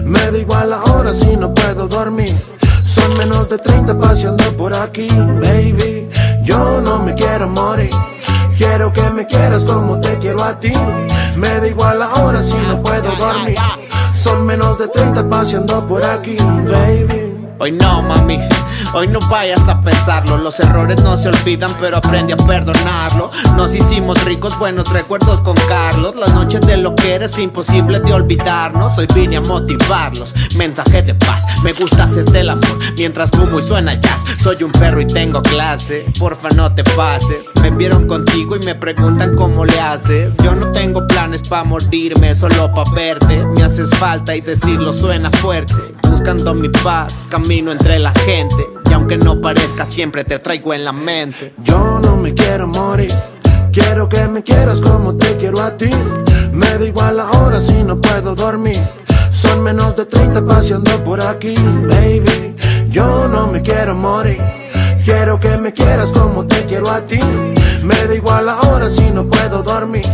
Me 0.05 0.31
da 0.31 0.39
igual 0.39 0.73
ahora 0.73 1.15
si 1.15 1.37
no 1.37 1.53
puedo 1.55 1.89
dormir. 1.89 2.35
Son 2.85 3.17
menos 3.19 3.49
de 3.49 3.59
30 3.59 3.99
paseando 3.99 4.45
por 4.57 4.75
aquí, 4.75 5.09
baby. 5.09 6.09
Yo 6.45 6.81
no 6.81 6.99
me 6.99 7.15
quiero 7.15 7.49
morir. 7.49 7.91
Quiero 8.59 8.93
que 8.93 9.11
me 9.11 9.27
quieras 9.27 9.65
como 9.65 10.01
te 10.01 10.19
quiero 10.19 10.43
a 10.45 10.59
ti. 10.61 10.73
Me 11.37 11.49
da 11.61 11.67
igual 11.67 12.03
ahora 12.03 12.43
si 12.43 12.57
no 12.69 12.83
puedo 12.83 13.11
dormir. 13.17 13.57
Son 14.15 14.47
menos 14.47 14.79
de 14.79 14.89
30 14.89 15.29
paseando 15.29 15.87
por 15.87 16.05
aquí, 16.05 16.37
baby. 16.37 17.32
Hoy 17.63 17.71
no, 17.71 18.03
mami, 18.03 18.41
hoy 18.93 19.07
no 19.07 19.21
vayas 19.31 19.69
a 19.69 19.81
pensarlo. 19.81 20.37
Los 20.37 20.59
errores 20.59 21.01
no 21.05 21.17
se 21.17 21.29
olvidan, 21.29 21.71
pero 21.79 21.99
aprende 21.99 22.33
a 22.33 22.37
perdonarlo. 22.37 23.31
Nos 23.57 23.73
hicimos 23.73 24.25
ricos, 24.25 24.59
buenos 24.59 24.93
recuerdos 24.93 25.41
con 25.43 25.55
Carlos. 25.69 26.17
Las 26.17 26.35
noches 26.35 26.61
de 26.63 26.77
lo 26.79 26.97
que 26.97 27.15
eres 27.15 27.39
imposible 27.39 28.01
de 28.01 28.13
olvidarnos. 28.13 28.99
Hoy 28.99 29.07
vine 29.15 29.37
a 29.37 29.43
motivarlos. 29.43 30.35
Mensaje 30.57 31.03
de 31.03 31.15
paz, 31.15 31.45
me 31.63 31.73
gusta 31.73 32.03
hacerte 32.03 32.41
el 32.41 32.51
amor 32.51 32.79
mientras 32.97 33.31
fumo 33.31 33.61
y 33.61 33.63
suena 33.63 33.95
jazz. 33.95 34.25
Soy 34.43 34.65
un 34.65 34.73
perro 34.73 35.01
y 35.01 35.07
tengo 35.07 35.41
clase, 35.41 36.07
porfa 36.19 36.49
no 36.57 36.75
te 36.75 36.83
pases. 36.83 37.53
Me 37.63 37.71
vieron 37.71 38.09
contigo 38.09 38.57
y 38.57 38.65
me 38.65 38.75
preguntan 38.75 39.37
cómo 39.37 39.65
le 39.65 39.79
haces. 39.79 40.35
Yo 40.43 40.57
no 40.57 40.73
tengo 40.73 41.07
planes 41.07 41.47
pa' 41.47 41.63
morirme, 41.63 42.35
solo 42.35 42.75
pa' 42.75 42.91
verte. 42.93 43.47
Me 43.55 43.63
haces 43.63 43.91
falta 43.91 44.35
y 44.35 44.41
decirlo 44.41 44.93
suena 44.93 45.31
fuerte. 45.31 45.75
Buscando 46.11 46.55
mi 46.55 46.69
paz, 46.69 47.27
camino 47.31 47.52
entre 47.59 47.99
la 47.99 48.13
gente. 48.13 48.67
Y 48.89 48.93
aunque 48.95 49.19
no 49.19 49.41
parezca, 49.41 49.85
siempre 49.85 50.25
te 50.25 50.39
traigo 50.39 50.73
en 50.73 50.85
la 50.85 50.93
mente. 50.93 51.53
Yo 51.63 51.99
no 52.03 52.17
me 52.17 52.33
quiero 52.33 52.67
morir. 52.67 53.13
Quiero 53.73 54.09
que 54.09 54.27
me 54.29 54.43
quieras 54.43 54.81
como 54.81 55.17
te 55.17 55.37
quiero 55.37 55.61
a 55.61 55.77
ti. 55.77 55.91
Me 56.51 56.67
da 56.79 56.85
igual 56.85 57.21
ahora 57.21 57.61
si 57.61 57.83
no 57.83 58.01
puedo 58.01 58.35
dormir. 58.35 58.79
Son 59.31 59.63
menos 59.63 59.97
de 59.97 60.07
30 60.07 60.47
paseando 60.47 60.91
por 61.05 61.21
aquí, 61.21 61.55
baby. 61.89 62.55
Yo 62.91 63.29
no 63.29 63.47
me 63.49 63.61
quiero 63.61 63.95
morir. 63.95 64.41
Quiero 65.05 65.39
que 65.39 65.57
me 65.59 65.73
quieras 65.75 66.11
como 66.11 66.47
te 66.47 66.65
quiero 66.67 66.89
a 66.91 67.03
ti. 67.03 67.21
Me 67.83 67.95
da 68.07 68.15
igual 68.15 68.49
ahora 68.49 68.89
si 68.89 69.11
no 69.11 69.25
puedo 69.29 69.63
dormir. 69.63 70.05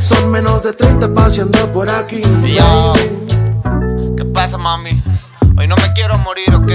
Son 0.00 0.28
menos 0.30 0.64
de 0.64 0.72
30 0.72 1.14
paseando 1.14 1.72
por 1.72 1.88
aquí, 1.88 2.20
Yo. 2.56 2.92
baby. 2.94 4.16
¿Qué 4.16 4.24
pasa, 4.24 4.58
mami? 4.58 5.02
Hoy 5.60 5.66
no 5.66 5.76
me 5.76 5.92
quiero 5.92 6.16
morir, 6.20 6.54
¿ok? 6.54 6.72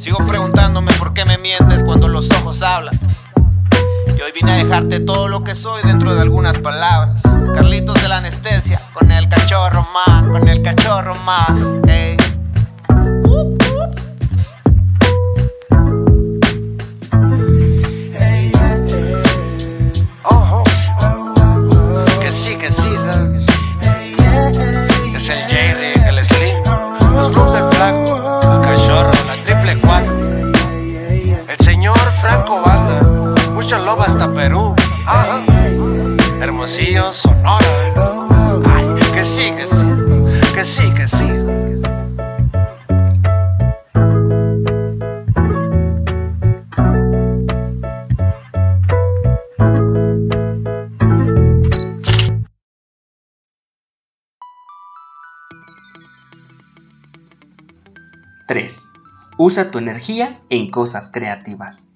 Sigo 0.00 0.18
preguntándome 0.18 0.92
por 0.92 1.12
qué 1.12 1.24
me 1.24 1.38
mientes 1.38 1.82
cuando 1.82 2.06
los 2.06 2.30
ojos 2.38 2.62
hablan. 2.62 2.96
Y 4.16 4.22
hoy 4.22 4.30
vine 4.32 4.52
a 4.52 4.56
dejarte 4.64 5.00
todo 5.00 5.26
lo 5.26 5.42
que 5.42 5.56
soy 5.56 5.82
dentro 5.82 6.14
de 6.14 6.20
algunas 6.20 6.56
palabras. 6.60 7.20
Carlitos 7.52 8.00
de 8.00 8.08
la 8.08 8.18
anestesia, 8.18 8.80
con 8.92 9.10
el 9.10 9.28
cachorro 9.28 9.88
más, 9.92 10.22
con 10.22 10.46
el 10.46 10.62
cachorro 10.62 11.16
más. 11.26 11.50
Ey. 11.88 12.19
Mucha 33.70 33.84
loba 33.84 34.04
hasta 34.06 34.34
Perú. 34.34 34.74
Ajá. 35.06 35.44
Hermosillo, 36.40 37.12
Sonora. 37.12 37.60
Ay, 38.74 38.86
que 39.14 39.24
sí, 39.24 39.52
que 39.52 39.66
sí, 39.68 39.86
que 40.52 40.64
sí, 40.64 40.94
que 40.94 41.06
sí. 41.06 41.30
Usa 59.42 59.70
tu 59.70 59.78
energía 59.78 60.40
en 60.50 60.70
cosas 60.70 61.10
creativas. 61.10 61.90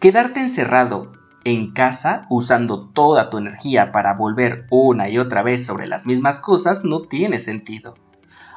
Quedarte 0.00 0.38
encerrado 0.38 1.10
en 1.42 1.72
casa 1.72 2.26
usando 2.30 2.86
toda 2.90 3.30
tu 3.30 3.38
energía 3.38 3.90
para 3.90 4.14
volver 4.14 4.64
una 4.70 5.08
y 5.08 5.18
otra 5.18 5.42
vez 5.42 5.66
sobre 5.66 5.88
las 5.88 6.06
mismas 6.06 6.38
cosas 6.38 6.84
no 6.84 7.00
tiene 7.00 7.40
sentido. 7.40 7.94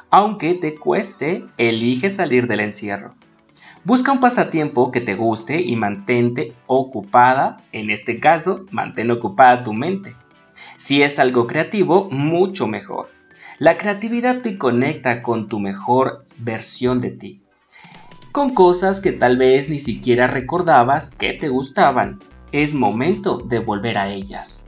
Aunque 0.08 0.54
te 0.54 0.76
cueste, 0.76 1.44
elige 1.56 2.10
salir 2.10 2.46
del 2.46 2.60
encierro. 2.60 3.16
Busca 3.82 4.12
un 4.12 4.20
pasatiempo 4.20 4.92
que 4.92 5.00
te 5.00 5.16
guste 5.16 5.60
y 5.60 5.74
mantente 5.74 6.54
ocupada, 6.68 7.64
en 7.72 7.90
este 7.90 8.20
caso, 8.20 8.64
mantén 8.70 9.10
ocupada 9.10 9.64
tu 9.64 9.72
mente. 9.72 10.14
Si 10.76 11.02
es 11.02 11.18
algo 11.18 11.48
creativo, 11.48 12.08
mucho 12.08 12.68
mejor. 12.68 13.10
La 13.58 13.78
creatividad 13.78 14.42
te 14.42 14.58
conecta 14.58 15.24
con 15.24 15.48
tu 15.48 15.58
mejor 15.58 16.24
versión 16.36 17.00
de 17.00 17.10
ti, 17.10 17.42
con 18.32 18.54
cosas 18.54 19.00
que 19.00 19.12
tal 19.12 19.36
vez 19.36 19.68
ni 19.68 19.78
siquiera 19.78 20.26
recordabas 20.26 21.10
que 21.10 21.34
te 21.34 21.48
gustaban. 21.48 22.18
Es 22.50 22.72
momento 22.72 23.38
de 23.38 23.58
volver 23.58 23.98
a 23.98 24.08
ellas. 24.08 24.66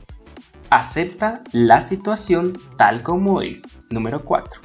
Acepta 0.69 1.41
la 1.51 1.81
situación 1.81 2.53
tal 2.77 3.01
como 3.01 3.41
es. 3.41 3.63
Número 3.89 4.23
4. 4.23 4.61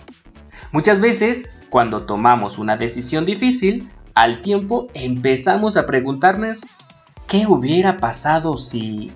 Muchas 0.72 1.00
veces, 1.00 1.48
cuando 1.70 2.04
tomamos 2.04 2.58
una 2.58 2.76
decisión 2.76 3.24
difícil, 3.24 3.88
al 4.14 4.42
tiempo 4.42 4.88
empezamos 4.92 5.76
a 5.76 5.86
preguntarnos 5.86 6.66
qué 7.26 7.46
hubiera 7.46 7.96
pasado 7.96 8.58
si 8.58 9.12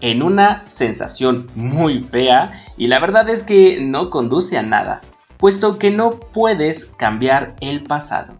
en 0.00 0.22
una 0.22 0.64
sensación 0.66 1.48
muy 1.54 2.02
fea 2.02 2.64
y 2.76 2.88
la 2.88 2.98
verdad 2.98 3.30
es 3.30 3.44
que 3.44 3.80
no 3.80 4.10
conduce 4.10 4.58
a 4.58 4.62
nada, 4.62 5.00
puesto 5.38 5.78
que 5.78 5.90
no 5.90 6.10
puedes 6.10 6.86
cambiar 6.86 7.54
el 7.60 7.82
pasado. 7.82 8.34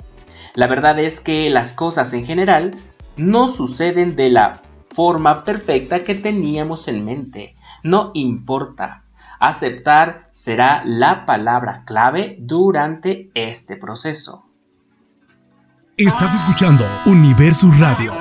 La 0.54 0.66
verdad 0.66 0.98
es 0.98 1.20
que 1.20 1.48
las 1.50 1.72
cosas 1.72 2.12
en 2.12 2.26
general 2.26 2.72
no 3.16 3.48
suceden 3.48 4.16
de 4.16 4.30
la 4.30 4.60
forma 4.90 5.44
perfecta 5.44 6.00
que 6.00 6.14
teníamos 6.14 6.88
en 6.88 7.04
mente. 7.04 7.56
No 7.82 8.10
importa. 8.14 9.04
Aceptar 9.40 10.28
será 10.30 10.82
la 10.84 11.26
palabra 11.26 11.82
clave 11.84 12.36
durante 12.38 13.30
este 13.34 13.76
proceso. 13.76 14.44
Estás 15.96 16.34
escuchando 16.34 16.84
Universus 17.06 17.78
Radio. 17.78 18.12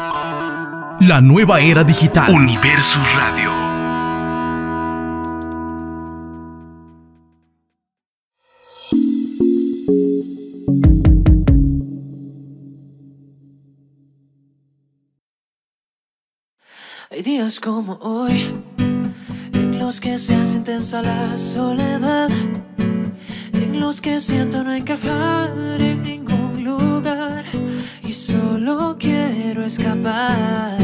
La 1.00 1.22
nueva 1.22 1.60
era 1.60 1.84
digital. 1.84 2.34
Universus 2.34 3.14
Radio. 3.16 3.61
Días 17.32 17.62
como 17.62 17.94
hoy 18.02 18.54
en 19.54 19.80
los 19.80 20.02
que 20.02 20.20
se 20.20 20.36
hace 20.36 20.58
intensa 20.58 21.02
la 21.02 21.38
soledad, 21.38 22.30
en 23.54 23.80
los 23.80 24.02
que 24.02 24.20
siento 24.20 24.62
no 24.66 24.74
encajar 24.74 25.50
en 25.80 26.04
ningún 26.04 26.66
lugar 26.66 27.46
y 28.04 28.12
solo 28.12 28.98
quiero 29.00 29.64
escapar. 29.64 30.78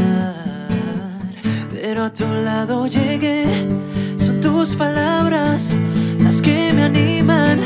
Pero 1.70 2.06
a 2.06 2.14
tu 2.14 2.26
lado 2.46 2.88
llegué, 2.88 3.68
son 4.16 4.40
tus 4.40 4.74
palabras 4.76 5.74
las 6.18 6.42
que 6.42 6.72
me 6.72 6.84
animan. 6.84 7.60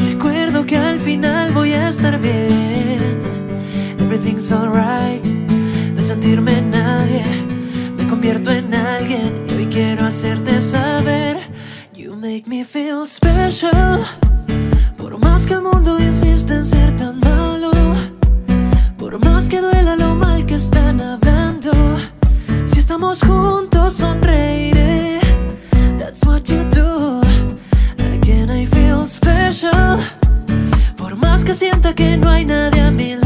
Recuerdo 0.00 0.66
que 0.66 0.76
al 0.76 0.98
final 0.98 1.52
voy 1.52 1.74
a 1.74 1.90
estar 1.90 2.18
bien. 2.18 3.22
Everything's 4.00 4.50
alright, 4.50 5.22
de 5.94 6.02
sentirme 6.02 6.60
me 6.60 6.95
convierto 8.16 8.50
en 8.50 8.72
alguien 8.72 9.44
y 9.46 9.52
hoy 9.52 9.66
quiero 9.66 10.06
hacerte 10.06 10.62
saber 10.62 11.36
You 11.94 12.16
make 12.16 12.44
me 12.46 12.64
feel 12.64 13.06
special. 13.06 14.06
Por 14.96 15.18
más 15.18 15.44
que 15.46 15.52
el 15.52 15.60
mundo 15.60 15.98
insiste 16.00 16.54
en 16.54 16.64
ser 16.64 16.96
tan 16.96 17.20
malo 17.20 17.70
Por 18.96 19.22
más 19.22 19.50
que 19.50 19.60
duela 19.60 19.96
lo 19.96 20.14
mal 20.14 20.46
que 20.46 20.54
están 20.54 21.02
hablando 21.02 21.72
Si 22.64 22.78
estamos 22.78 23.20
juntos 23.20 23.92
sonreiré. 23.92 25.20
That's 25.98 26.24
what 26.24 26.44
you 26.44 26.64
do. 26.70 27.20
Again 27.98 28.48
I 28.50 28.64
feel 28.66 29.06
special. 29.06 29.98
Por 30.96 31.16
más 31.16 31.44
que 31.44 31.52
sienta 31.52 31.94
que 31.94 32.16
no 32.16 32.30
hay 32.30 32.46
nadie 32.46 32.80
a 32.80 32.90
mi 32.90 33.14
lado 33.14 33.25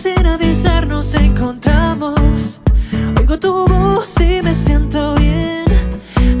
sin 0.00 0.26
avisar 0.26 0.86
nos 0.86 1.14
encontramos. 1.14 2.60
Oigo 3.18 3.38
tu 3.38 3.66
voz 3.66 4.14
y 4.18 4.40
me 4.42 4.54
siento 4.54 5.14
bien. 5.16 5.64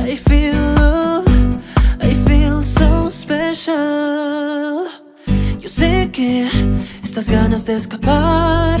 I 0.08 0.16
feel 0.16 0.56
love, 0.76 1.26
I 2.00 2.14
feel 2.26 2.64
so 2.64 3.10
special. 3.10 4.86
Yo 5.60 5.68
sé 5.68 6.08
que 6.10 6.48
estas 7.02 7.28
ganas 7.28 7.66
de 7.66 7.76
escapar 7.76 8.80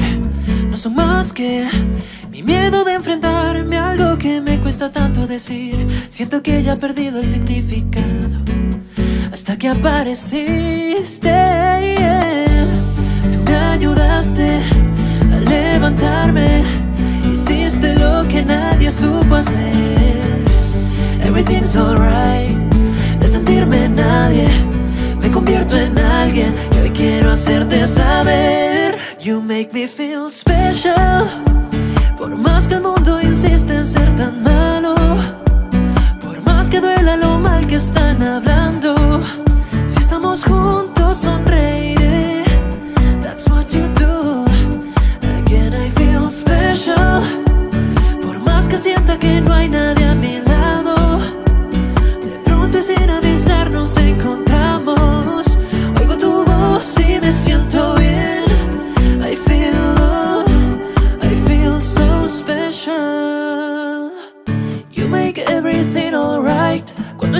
No 0.70 0.76
son 0.76 0.94
más 0.94 1.32
que 1.32 1.68
mi 2.30 2.42
miedo 2.42 2.82
de 2.84 2.94
enfrentarme 2.94 3.76
a 3.76 3.90
algo 3.90 4.16
que 4.16 4.40
me 4.40 4.60
cuesta 4.60 4.90
tanto 4.90 5.26
decir. 5.26 5.86
Siento 6.08 6.42
que 6.42 6.62
ya 6.62 6.72
he 6.72 6.76
perdido 6.76 7.20
el 7.20 7.28
significado 7.28 8.28
Hasta 9.30 9.58
que 9.58 9.68
apareciste 9.68 11.30
me 13.50 13.56
ayudaste 13.56 14.60
a 15.34 15.40
levantarme. 15.40 16.62
Hiciste 17.30 17.94
lo 17.94 18.26
que 18.28 18.42
nadie 18.44 18.92
supo 18.92 19.36
hacer. 19.36 20.44
Everything's 21.22 21.76
alright. 21.76 22.56
De 23.20 23.28
sentirme 23.28 23.88
nadie 23.88 24.48
Me 25.20 25.30
convierto 25.30 25.76
en 25.76 25.98
alguien 25.98 26.54
Y 26.74 26.78
hoy 26.78 26.90
quiero 26.90 27.32
hacerte 27.32 27.86
saber. 27.86 28.98
You 29.20 29.42
make 29.42 29.70
me 29.72 29.86
feel 29.86 30.30
special. 30.30 31.26
Por 32.16 32.36
más 32.36 32.66
que 32.66 32.74
el 32.74 32.82
mundo 32.82 33.20
insiste 33.20 33.74
en 33.74 33.86
ser 33.86 34.14
tan 34.16 34.42
malo 34.42 34.94
Por 36.20 36.42
más 36.42 36.68
que 36.68 36.80
duela 36.80 37.16
lo 37.16 37.38
mal 37.38 37.66
que 37.66 37.76
están 37.76 38.22
hablando 38.22 39.20
Si 39.88 39.98
estamos 39.98 40.44
juntos 40.44 41.18
sonreiré 41.18 41.99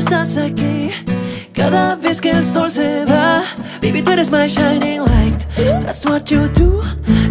estás 0.00 0.36
aquí. 0.38 0.90
Cada 1.52 1.94
vez 1.94 2.20
que 2.20 2.30
el 2.30 2.44
sol 2.44 2.70
se 2.70 3.04
va 3.04 3.42
Baby, 3.82 4.02
tú 4.02 4.12
eres 4.12 4.30
my 4.30 4.46
shining 4.46 5.00
light 5.00 5.09
That's 5.90 6.04
what 6.04 6.30
you 6.30 6.46
do. 6.50 6.80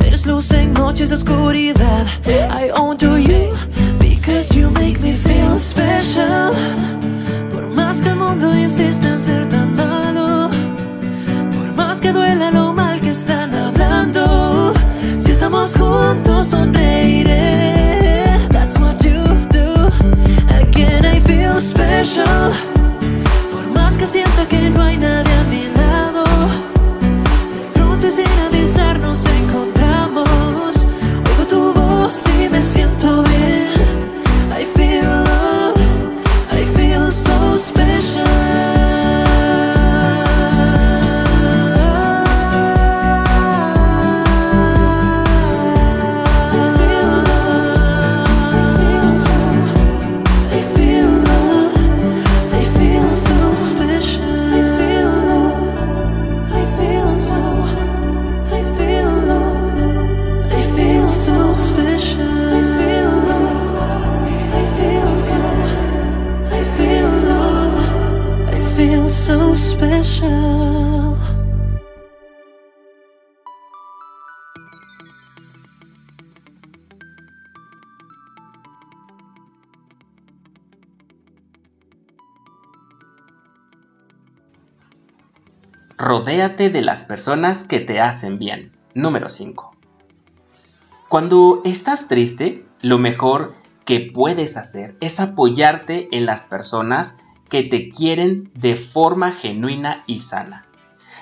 Eres 0.06 0.26
luz 0.26 0.52
en 0.52 0.74
noches 0.74 1.12
de 1.12 1.16
oscuridad. 1.16 2.06
I 2.28 2.72
own 2.76 2.98
to 2.98 3.16
you 3.16 3.52
Because 3.98 4.54
you 4.54 4.70
make 4.72 5.00
me 5.00 5.14
feel 5.14 5.58
special. 5.58 6.52
Por 7.54 7.70
más 7.70 8.02
que 8.02 8.10
el 8.10 8.18
mundo 8.18 8.54
insista 8.54 9.08
en 9.14 9.20
ser 9.22 9.48
tan 9.48 9.78
malo 9.78 10.50
Por 11.54 11.74
más 11.74 12.02
que 12.02 12.12
duela 12.12 12.52
lo 12.52 12.74
mal 12.74 13.00
que 13.00 13.12
están 13.12 13.56
hablando 13.56 14.74
Si 15.20 15.32
estamos 15.32 15.74
juntos 15.78 16.48
sonreiré. 16.48 18.46
That's 18.52 18.78
what 18.78 19.02
you 19.02 19.24
do. 19.54 19.88
Again 20.54 21.06
I 21.06 21.22
feel 21.22 21.56
special. 21.62 22.52
Por 23.52 23.68
más 23.74 23.96
que 23.96 24.06
sienta 24.06 24.46
que 24.50 24.59
Rodéate 86.10 86.72
de 86.72 86.82
las 86.82 87.06
personas 87.06 87.64
que 87.64 87.80
te 87.82 88.02
hacen 88.02 88.40
bien. 88.40 88.72
Número 88.96 89.30
5. 89.30 89.76
Cuando 91.08 91.62
estás 91.66 92.08
triste, 92.08 92.66
lo 92.82 92.98
mejor 92.98 93.54
que 93.86 94.10
puedes 94.12 94.58
hacer 94.58 94.96
es 95.02 95.20
apoyarte 95.20 96.08
en 96.12 96.26
las 96.26 96.46
personas 96.46 97.20
que 97.48 97.62
te 97.62 97.92
quieren 97.92 98.50
de 98.56 98.76
forma 98.76 99.34
genuina 99.34 100.04
y 100.08 100.22
sana. 100.22 100.66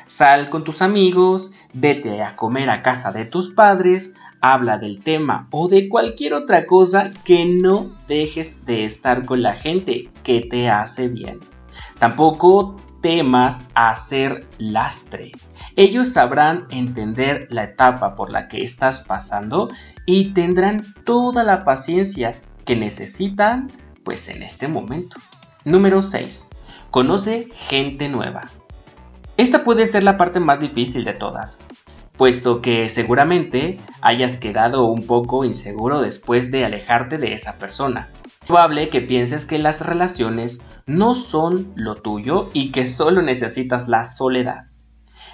Sal 0.05 0.49
con 0.49 0.63
tus 0.63 0.81
amigos, 0.81 1.51
vete 1.73 2.23
a 2.23 2.37
comer 2.37 2.69
a 2.69 2.81
casa 2.81 3.11
de 3.11 3.25
tus 3.25 3.49
padres, 3.49 4.15
habla 4.39 4.77
del 4.77 5.03
tema 5.03 5.49
o 5.51 5.67
de 5.67 5.89
cualquier 5.89 6.33
otra 6.33 6.65
cosa 6.65 7.11
que 7.25 7.43
no 7.43 7.91
dejes 8.07 8.65
de 8.65 8.85
estar 8.85 9.25
con 9.25 9.41
la 9.41 9.55
gente 9.55 10.09
que 10.23 10.39
te 10.39 10.69
hace 10.69 11.09
bien. 11.09 11.41
Tampoco 11.99 12.77
temas 13.01 13.61
a 13.73 13.95
ser 13.95 14.47
lastre. 14.57 15.31
Ellos 15.75 16.13
sabrán 16.13 16.65
entender 16.71 17.47
la 17.49 17.63
etapa 17.63 18.15
por 18.15 18.29
la 18.29 18.47
que 18.47 18.63
estás 18.63 19.01
pasando 19.01 19.69
y 20.05 20.33
tendrán 20.33 20.83
toda 21.03 21.43
la 21.43 21.63
paciencia 21.63 22.35
que 22.65 22.75
necesitan 22.75 23.71
pues 24.03 24.29
en 24.29 24.43
este 24.43 24.67
momento. 24.67 25.17
Número 25.65 26.01
6. 26.01 26.49
Conoce 26.91 27.49
gente 27.53 28.09
nueva. 28.09 28.41
Esta 29.37 29.63
puede 29.63 29.85
ser 29.85 30.03
la 30.03 30.17
parte 30.17 30.39
más 30.39 30.59
difícil 30.59 31.03
de 31.03 31.13
todas, 31.13 31.59
puesto 32.17 32.61
que 32.61 32.89
seguramente 32.89 33.77
hayas 34.01 34.37
quedado 34.37 34.85
un 34.85 35.05
poco 35.05 35.45
inseguro 35.45 36.01
después 36.01 36.49
de 36.51 36.65
alejarte 36.65 37.17
de 37.17 37.33
esa 37.33 37.59
persona. 37.59 38.09
Es 38.47 38.49
probable 38.49 38.87
que 38.87 39.01
pienses 39.01 39.45
que 39.45 39.59
las 39.59 39.85
relaciones 39.85 40.61
no 40.85 41.15
son 41.15 41.73
lo 41.75 41.95
tuyo 41.95 42.49
y 42.53 42.71
que 42.71 42.87
solo 42.87 43.21
necesitas 43.21 43.89
la 43.89 44.05
soledad. 44.05 44.67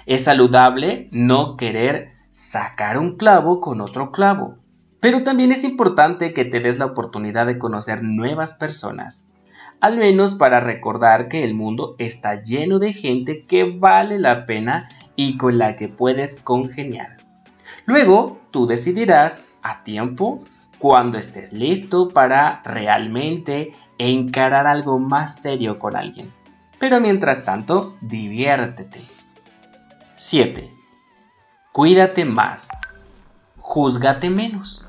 Es 0.04 0.24
saludable 0.24 1.06
no 1.12 1.56
querer 1.56 2.10
sacar 2.32 2.98
un 2.98 3.16
clavo 3.16 3.60
con 3.60 3.80
otro 3.80 4.10
clavo, 4.10 4.58
pero 4.98 5.22
también 5.22 5.52
es 5.52 5.62
importante 5.62 6.34
que 6.34 6.44
te 6.44 6.58
des 6.58 6.80
la 6.80 6.86
oportunidad 6.86 7.46
de 7.46 7.56
conocer 7.56 8.02
nuevas 8.02 8.54
personas, 8.54 9.24
al 9.80 9.96
menos 9.96 10.34
para 10.34 10.58
recordar 10.58 11.28
que 11.28 11.44
el 11.44 11.54
mundo 11.54 11.94
está 12.00 12.42
lleno 12.42 12.80
de 12.80 12.92
gente 12.92 13.44
que 13.44 13.62
vale 13.78 14.18
la 14.18 14.44
pena 14.44 14.88
y 15.14 15.36
con 15.36 15.56
la 15.58 15.76
que 15.76 15.86
puedes 15.86 16.34
congeniar. 16.40 17.18
Luego, 17.86 18.40
tú 18.50 18.66
decidirás 18.66 19.44
a 19.62 19.84
tiempo 19.84 20.42
cuando 20.84 21.16
estés 21.16 21.50
listo 21.54 22.10
para 22.10 22.60
realmente 22.62 23.72
encarar 23.96 24.66
algo 24.66 24.98
más 24.98 25.40
serio 25.40 25.78
con 25.78 25.96
alguien. 25.96 26.30
Pero 26.78 27.00
mientras 27.00 27.42
tanto, 27.46 27.96
diviértete. 28.02 29.06
7. 30.16 30.68
Cuídate 31.72 32.26
más. 32.26 32.68
Júzgate 33.56 34.28
menos. 34.28 34.84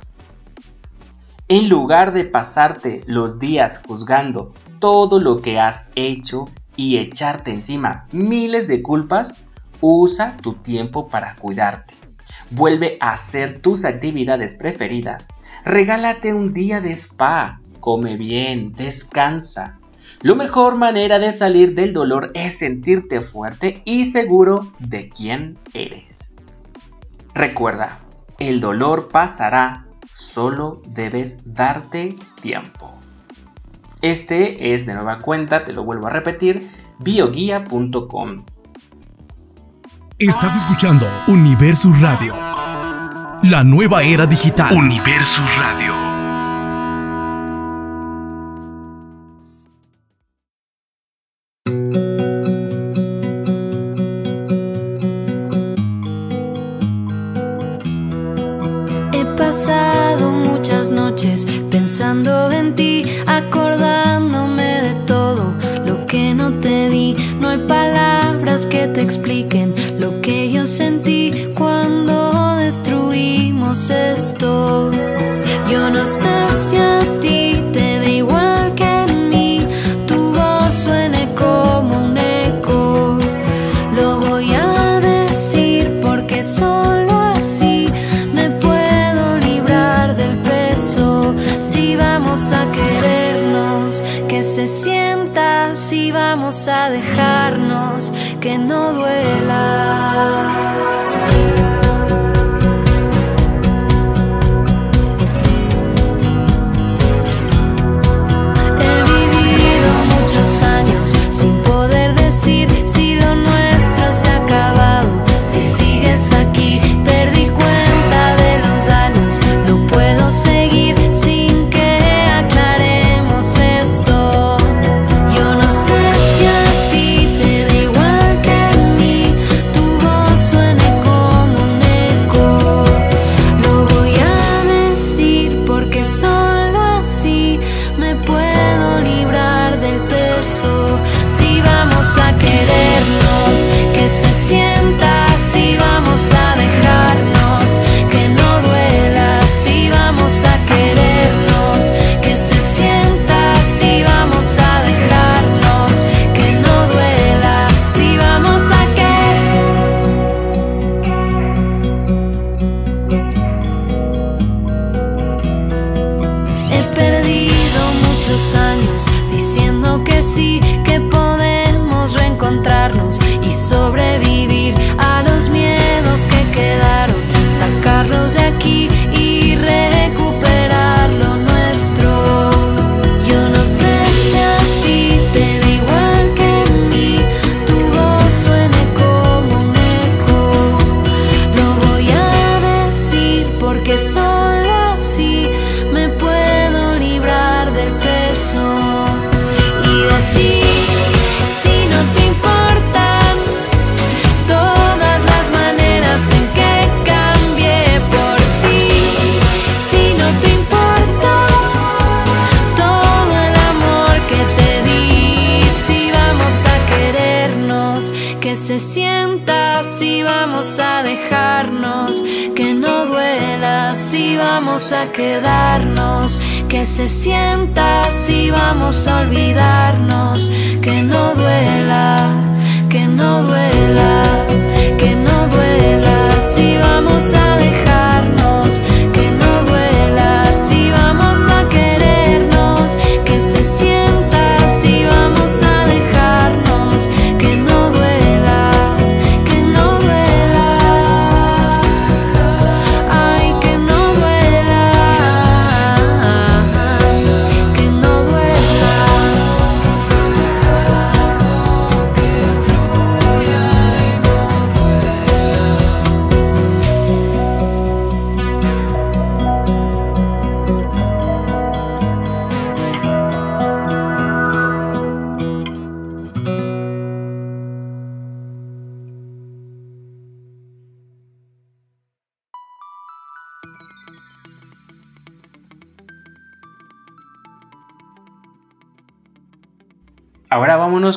En 1.48 1.70
lugar 1.70 2.12
de 2.12 2.26
pasarte 2.26 3.02
los 3.06 3.40
días 3.40 3.82
juzgando 3.88 4.54
todo 4.80 5.22
lo 5.22 5.42
que 5.42 5.62
has 5.62 5.88
hecho 5.96 6.44
y 6.76 6.98
echarte 6.98 7.52
encima 7.52 8.06
miles 8.12 8.68
de 8.68 8.84
culpas, 8.84 9.34
usa 9.80 10.36
tu 10.42 10.56
tiempo 10.56 11.08
para 11.08 11.38
cuidarte. 11.38 11.94
Vuelve 12.50 12.98
a 13.00 13.14
hacer 13.14 13.62
tus 13.62 13.86
actividades 13.86 14.56
preferidas. 14.56 15.30
Regálate 15.66 16.32
un 16.32 16.54
día 16.54 16.80
de 16.80 16.92
spa. 16.92 17.60
Come 17.80 18.18
bien, 18.18 18.74
descansa. 18.74 19.80
La 20.22 20.36
mejor 20.36 20.78
manera 20.78 21.18
de 21.18 21.34
salir 21.34 21.74
del 21.74 21.92
dolor 21.92 22.32
es 22.36 22.60
sentirte 22.60 23.22
fuerte 23.22 23.82
y 23.84 24.06
seguro 24.06 24.72
de 24.80 25.10
quién 25.10 25.58
eres. 25.74 26.32
Recuerda, 27.34 28.00
el 28.38 28.62
dolor 28.62 29.10
pasará, 29.12 29.86
solo 30.14 30.82
debes 30.88 31.40
darte 31.46 32.16
tiempo. 32.42 32.94
Este 34.02 34.76
es 34.76 34.86
de 34.86 34.94
nueva 34.94 35.20
cuenta, 35.20 35.66
te 35.66 35.74
lo 35.74 35.84
vuelvo 35.84 36.08
a 36.08 36.12
repetir, 36.12 36.70
bioguía.com. 37.00 38.46
Estás 40.20 40.56
escuchando 40.56 41.08
Universus 41.28 42.00
Radio. 42.00 42.36
La 43.50 43.64
nueva 43.64 44.02
era 44.02 44.26
digital. 44.26 44.76
Universus 44.76 45.46
Radio. 45.60 46.05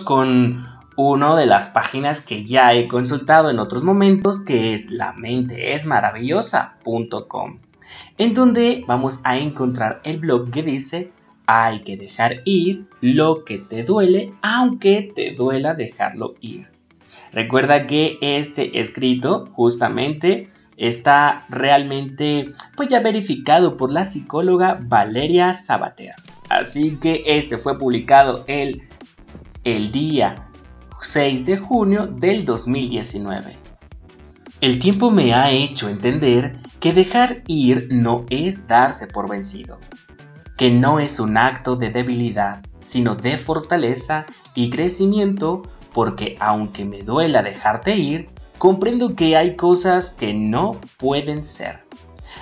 Con 0.01 0.67
una 0.97 1.37
de 1.37 1.47
las 1.47 1.71
páginas 1.71 2.21
que 2.21 2.45
ya 2.45 2.75
he 2.75 2.89
consultado 2.89 3.49
en 3.51 3.59
otros 3.59 3.83
momentos, 3.83 4.43
que 4.43 4.75
es 4.75 4.91
lamenteesmaravillosa.com, 4.91 7.59
en 8.19 8.35
donde 8.35 8.85
vamos 8.87 9.23
a 9.25 9.39
encontrar 9.39 10.03
el 10.05 10.19
blog 10.19 10.51
que 10.51 10.63
dice 10.63 11.11
hay 11.47 11.81
que 11.81 11.97
dejar 11.97 12.43
ir 12.45 12.85
lo 13.01 13.45
que 13.45 13.57
te 13.57 13.83
duele, 13.83 14.35
aunque 14.43 15.11
te 15.17 15.35
duela 15.35 15.73
dejarlo 15.73 16.35
ir. 16.43 16.67
Recuerda 17.33 17.87
que 17.87 18.19
este 18.21 18.81
escrito 18.81 19.49
justamente 19.55 20.51
está 20.77 21.47
realmente 21.49 22.51
pues 22.77 22.91
ya 22.91 23.01
verificado 23.01 23.79
por 23.79 23.91
la 23.91 24.05
psicóloga 24.05 24.79
Valeria 24.81 25.55
Sabater. 25.55 26.13
Así 26.51 26.97
que 26.97 27.23
este 27.25 27.57
fue 27.57 27.79
publicado 27.79 28.45
el, 28.47 28.88
el 29.65 29.91
día 29.93 30.49
6 31.01 31.47
de 31.47 31.59
junio 31.59 32.07
del 32.07 32.45
2019. 32.45 33.57
El 34.61 34.79
tiempo 34.79 35.11
me 35.11 35.35
ha 35.35 35.51
hecho 35.51 35.89
entender 35.89 36.59
que 36.81 36.93
dejar 36.93 37.43
ir 37.47 37.89
no 37.91 38.25
es 38.31 38.67
darse 38.67 39.07
por 39.07 39.29
vencido, 39.29 39.79
que 40.57 40.71
no 40.71 41.01
es 41.01 41.21
un 41.21 41.37
acto 41.37 41.77
de 41.77 41.91
debilidad, 41.91 42.63
sino 42.81 43.15
de 43.15 43.37
fortaleza 43.37 44.27
y 44.55 44.71
crecimiento, 44.71 45.63
porque 45.93 46.37
aunque 46.41 46.85
me 46.85 47.03
duela 47.03 47.43
dejarte 47.43 47.97
ir, 47.97 48.29
comprendo 48.59 49.15
que 49.15 49.37
hay 49.37 49.57
cosas 49.57 50.11
que 50.11 50.35
no 50.35 50.73
pueden 50.99 51.45
ser. 51.45 51.81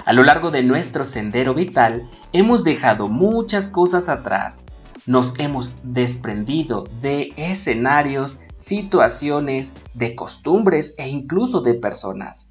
A 0.05 0.13
lo 0.13 0.23
largo 0.23 0.51
de 0.51 0.63
nuestro 0.63 1.05
sendero 1.05 1.55
vital 1.55 2.09
hemos 2.33 2.65
dejado 2.65 3.09
muchas 3.09 3.69
cosas 3.69 4.09
atrás, 4.09 4.65
nos 5.07 5.35
hemos 5.39 5.75
desprendido 5.83 6.85
de 7.01 7.33
escenarios, 7.37 8.41
situaciones, 8.57 9.75
de 9.95 10.15
costumbres 10.15 10.95
e 10.99 11.09
incluso 11.09 11.61
de 11.61 11.75
personas. 11.75 12.51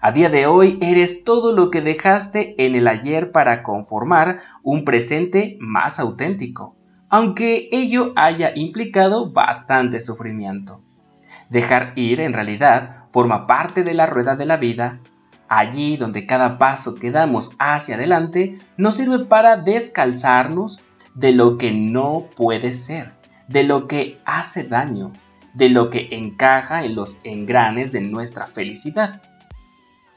A 0.00 0.12
día 0.12 0.30
de 0.30 0.46
hoy 0.46 0.78
eres 0.80 1.24
todo 1.24 1.52
lo 1.52 1.70
que 1.70 1.80
dejaste 1.80 2.54
en 2.64 2.76
el 2.76 2.86
ayer 2.86 3.32
para 3.32 3.64
conformar 3.64 4.40
un 4.62 4.84
presente 4.84 5.56
más 5.60 5.98
auténtico, 5.98 6.76
aunque 7.08 7.68
ello 7.72 8.12
haya 8.14 8.52
implicado 8.54 9.32
bastante 9.32 9.98
sufrimiento. 9.98 10.80
Dejar 11.50 11.94
ir 11.96 12.20
en 12.20 12.32
realidad 12.32 13.06
forma 13.08 13.46
parte 13.46 13.82
de 13.82 13.94
la 13.94 14.06
rueda 14.06 14.36
de 14.36 14.46
la 14.46 14.56
vida, 14.56 15.00
allí 15.48 15.96
donde 15.96 16.26
cada 16.26 16.58
paso 16.58 16.94
que 16.94 17.10
damos 17.10 17.52
hacia 17.58 17.96
adelante 17.96 18.58
nos 18.76 18.96
sirve 18.96 19.24
para 19.24 19.56
descalzarnos 19.56 20.80
de 21.18 21.32
lo 21.32 21.58
que 21.58 21.72
no 21.72 22.26
puede 22.36 22.72
ser, 22.72 23.12
de 23.48 23.64
lo 23.64 23.86
que 23.88 24.20
hace 24.24 24.64
daño, 24.64 25.12
de 25.54 25.68
lo 25.68 25.90
que 25.90 26.08
encaja 26.12 26.84
en 26.84 26.94
los 26.94 27.18
engranes 27.24 27.92
de 27.92 28.00
nuestra 28.00 28.46
felicidad. 28.46 29.20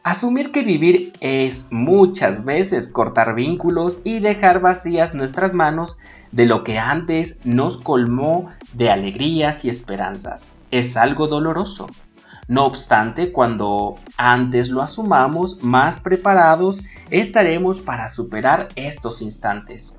Asumir 0.03 0.51
que 0.51 0.63
vivir 0.63 1.13
es 1.19 1.71
muchas 1.71 2.43
veces 2.43 2.87
cortar 2.87 3.35
vínculos 3.35 4.01
y 4.03 4.19
dejar 4.19 4.59
vacías 4.59 5.13
nuestras 5.13 5.53
manos 5.53 5.97
de 6.31 6.45
lo 6.45 6.63
que 6.63 6.79
antes 6.79 7.39
nos 7.43 7.77
colmó 7.77 8.49
de 8.73 8.89
alegrías 8.89 9.63
y 9.63 9.69
esperanzas 9.69 10.51
es 10.71 10.97
algo 10.97 11.27
doloroso. 11.27 11.87
No 12.47 12.65
obstante, 12.65 13.31
cuando 13.31 13.95
antes 14.17 14.69
lo 14.69 14.81
asumamos 14.81 15.61
más 15.61 15.99
preparados, 15.99 16.83
estaremos 17.09 17.79
para 17.79 18.09
superar 18.09 18.69
estos 18.75 19.21
instantes. 19.21 19.95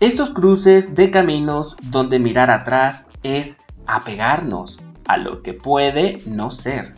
Estos 0.00 0.30
cruces 0.30 0.94
de 0.94 1.10
caminos 1.10 1.76
donde 1.90 2.18
mirar 2.18 2.50
atrás 2.50 3.10
es 3.22 3.58
apegarnos 3.86 4.80
a 5.06 5.18
lo 5.18 5.42
que 5.42 5.52
puede 5.52 6.22
no 6.24 6.50
ser. 6.50 6.94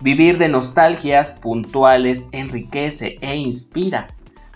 Vivir 0.00 0.38
de 0.38 0.48
nostalgias 0.48 1.32
puntuales 1.32 2.28
enriquece 2.30 3.18
e 3.20 3.34
inspira, 3.34 4.06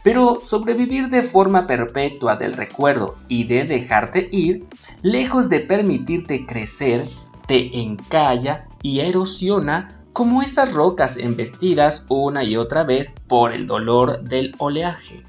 pero 0.04 0.40
sobrevivir 0.40 1.08
de 1.08 1.24
forma 1.24 1.66
perpetua 1.66 2.36
del 2.36 2.52
recuerdo 2.52 3.16
y 3.26 3.42
de 3.42 3.64
dejarte 3.64 4.28
ir, 4.30 4.64
lejos 5.02 5.48
de 5.48 5.58
permitirte 5.58 6.46
crecer, 6.46 7.04
te 7.48 7.80
encalla 7.80 8.66
y 8.80 9.00
erosiona 9.00 9.88
como 10.12 10.40
esas 10.40 10.72
rocas 10.72 11.16
embestidas 11.16 12.06
una 12.08 12.44
y 12.44 12.56
otra 12.56 12.84
vez 12.84 13.12
por 13.26 13.50
el 13.50 13.66
dolor 13.66 14.22
del 14.22 14.54
oleaje. 14.58 15.24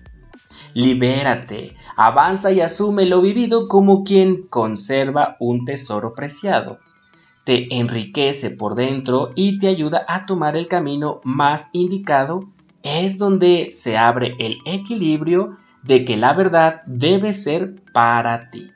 Libérate, 0.77 1.73
avanza 1.95 2.51
y 2.51 2.61
asume 2.61 3.07
lo 3.07 3.19
vivido 3.19 3.67
como 3.67 4.03
quien 4.03 4.43
conserva 4.43 5.35
un 5.39 5.65
tesoro 5.65 6.13
preciado. 6.13 6.77
Te 7.45 7.75
enriquece 7.79 8.51
por 8.51 8.75
dentro 8.75 9.31
y 9.33 9.57
te 9.57 9.69
ayuda 9.69 10.05
a 10.07 10.27
tomar 10.27 10.55
el 10.55 10.67
camino 10.67 11.19
más 11.23 11.71
indicado. 11.73 12.43
Es 12.83 13.17
donde 13.17 13.69
se 13.71 13.97
abre 13.97 14.35
el 14.37 14.59
equilibrio 14.65 15.57
de 15.81 16.05
que 16.05 16.15
la 16.15 16.33
verdad 16.33 16.83
debe 16.85 17.33
ser 17.33 17.81
para 17.91 18.51
ti. 18.51 18.69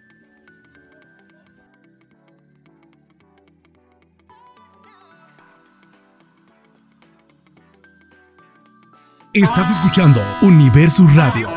Estás 9.34 9.72
escuchando 9.72 10.22
Universus 10.42 11.16
Radio. 11.16 11.50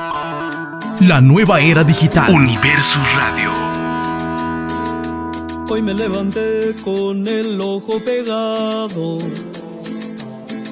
La 1.01 1.20
nueva 1.20 1.59
era 1.59 1.83
digital. 1.83 2.33
Universus 2.33 3.03
Radio. 3.16 3.51
Hoy 5.68 5.83
me 5.83 5.93
levanté 5.93 6.77
con 6.85 7.27
el 7.27 7.61
ojo 7.61 7.99
pegado. 7.99 9.18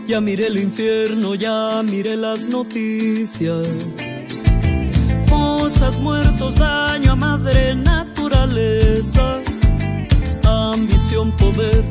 Ya 0.07 0.21
miré 0.21 0.47
el 0.47 0.61
infierno, 0.61 1.35
ya 1.35 1.83
miré 1.83 2.17
las 2.17 2.47
noticias. 2.47 3.67
Fosas, 5.27 5.99
muertos, 5.99 6.55
daño 6.55 7.11
a 7.11 7.17
madre 7.17 7.75
naturaleza. 7.75 9.41
Ambición, 10.45 11.33
poder. 11.33 11.85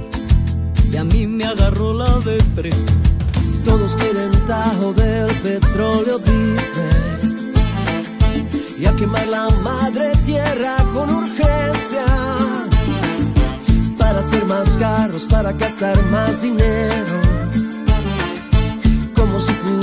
Y 0.89 0.95
a 0.95 1.03
mí 1.03 1.27
me 1.27 1.43
agarró 1.43 1.93
la 1.93 2.17
depre. 2.19 2.69
Todos 3.65 3.95
quieren 3.95 4.31
tajo 4.45 4.93
del 4.93 5.33
petróleo 5.37 6.19
Disney 6.19 7.51
y 8.77 8.85
a 8.85 8.95
quemar 8.95 9.27
la 9.27 9.49
madre 9.63 10.11
tierra 10.25 10.75
con 10.93 11.09
urgencia 11.09 12.05
para 13.97 14.19
hacer 14.19 14.45
más 14.45 14.77
carros, 14.77 15.25
para 15.25 15.51
gastar 15.53 16.01
más 16.05 16.41
dinero. 16.41 17.21
Como 19.15 19.39
si 19.39 19.53
pudieras 19.53 19.80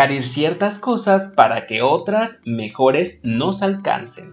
Dejar 0.00 0.12
ir 0.12 0.24
ciertas 0.24 0.78
cosas 0.78 1.28
para 1.36 1.66
que 1.66 1.82
otras 1.82 2.40
mejores 2.46 3.20
nos 3.22 3.60
alcancen. 3.60 4.32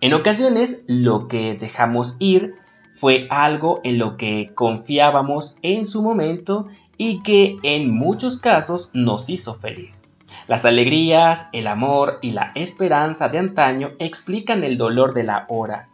En 0.00 0.14
ocasiones 0.14 0.84
lo 0.86 1.28
que 1.28 1.54
dejamos 1.54 2.16
ir 2.18 2.54
fue 2.94 3.26
algo 3.28 3.82
en 3.84 3.98
lo 3.98 4.16
que 4.16 4.52
confiábamos 4.54 5.58
en 5.60 5.84
su 5.84 6.02
momento 6.02 6.68
y 6.96 7.22
que 7.22 7.56
en 7.62 7.94
muchos 7.94 8.38
casos 8.38 8.88
nos 8.94 9.28
hizo 9.28 9.54
feliz. 9.54 10.02
Las 10.48 10.64
alegrías, 10.64 11.50
el 11.52 11.66
amor 11.66 12.18
y 12.22 12.30
la 12.30 12.52
esperanza 12.54 13.28
de 13.28 13.36
antaño 13.36 13.90
explican 13.98 14.64
el 14.64 14.78
dolor 14.78 15.12
de 15.12 15.24
la 15.24 15.44
hora 15.50 15.90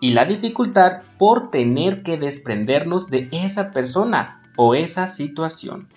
y 0.00 0.12
la 0.12 0.24
dificultad 0.24 1.02
por 1.18 1.50
tener 1.50 2.02
que 2.02 2.16
desprendernos 2.16 3.10
de 3.10 3.28
esa 3.32 3.70
persona 3.70 4.40
o 4.56 4.74
esa 4.74 5.08
situación. 5.08 5.88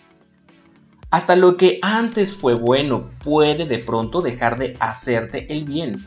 Hasta 1.11 1.35
lo 1.35 1.57
que 1.57 1.79
antes 1.81 2.35
fue 2.35 2.53
bueno 2.53 3.09
puede 3.23 3.65
de 3.65 3.79
pronto 3.79 4.21
dejar 4.21 4.59
de 4.59 4.77
hacerte 4.79 5.51
el 5.51 5.65
bien, 5.65 5.97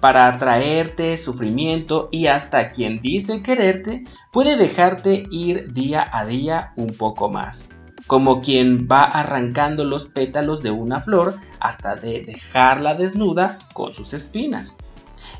para 0.00 0.28
atraerte 0.28 1.16
sufrimiento 1.18 2.08
y 2.10 2.26
hasta 2.26 2.72
quien 2.72 3.00
dice 3.00 3.42
quererte 3.42 4.04
puede 4.32 4.56
dejarte 4.56 5.24
ir 5.30 5.72
día 5.72 6.08
a 6.10 6.24
día 6.24 6.72
un 6.76 6.88
poco 6.88 7.28
más, 7.28 7.68
como 8.06 8.40
quien 8.40 8.88
va 8.90 9.04
arrancando 9.04 9.84
los 9.84 10.06
pétalos 10.06 10.62
de 10.62 10.70
una 10.70 11.02
flor 11.02 11.34
hasta 11.60 11.94
de 11.94 12.22
dejarla 12.22 12.94
desnuda 12.94 13.58
con 13.74 13.92
sus 13.92 14.14
espinas. 14.14 14.78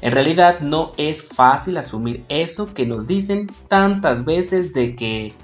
En 0.03 0.13
realidad 0.13 0.61
no 0.61 0.93
es 0.99 1.23
fácil 1.23 1.79
asumir 1.79 2.25
eso 2.29 2.75
que 2.75 2.85
nos 2.85 3.07
dicen 3.07 3.49
tantas 3.69 4.27
veces 4.27 4.75
de 4.75 4.95
que 4.95 5.35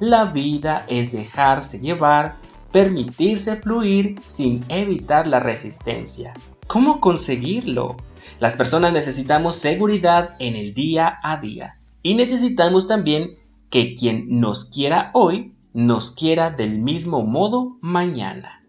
la 0.00 0.24
vida 0.26 0.84
es 0.88 1.12
dejarse 1.12 1.78
llevar, 1.78 2.36
permitirse 2.74 3.54
fluir 3.54 4.16
sin 4.20 4.64
evitar 4.68 5.28
la 5.28 5.38
resistencia. 5.38 6.32
¿Cómo 6.66 7.00
conseguirlo? 7.00 7.96
Las 8.40 8.54
personas 8.54 8.92
necesitamos 8.92 9.54
seguridad 9.54 10.30
en 10.40 10.56
el 10.56 10.74
día 10.74 11.20
a 11.22 11.36
día 11.36 11.78
y 12.02 12.14
necesitamos 12.14 12.88
también 12.88 13.36
que 13.70 13.94
quien 13.94 14.40
nos 14.40 14.64
quiera 14.64 15.12
hoy 15.14 15.54
nos 15.72 16.10
quiera 16.10 16.50
del 16.50 16.80
mismo 16.80 17.22
modo 17.22 17.76
mañana. 17.80 18.64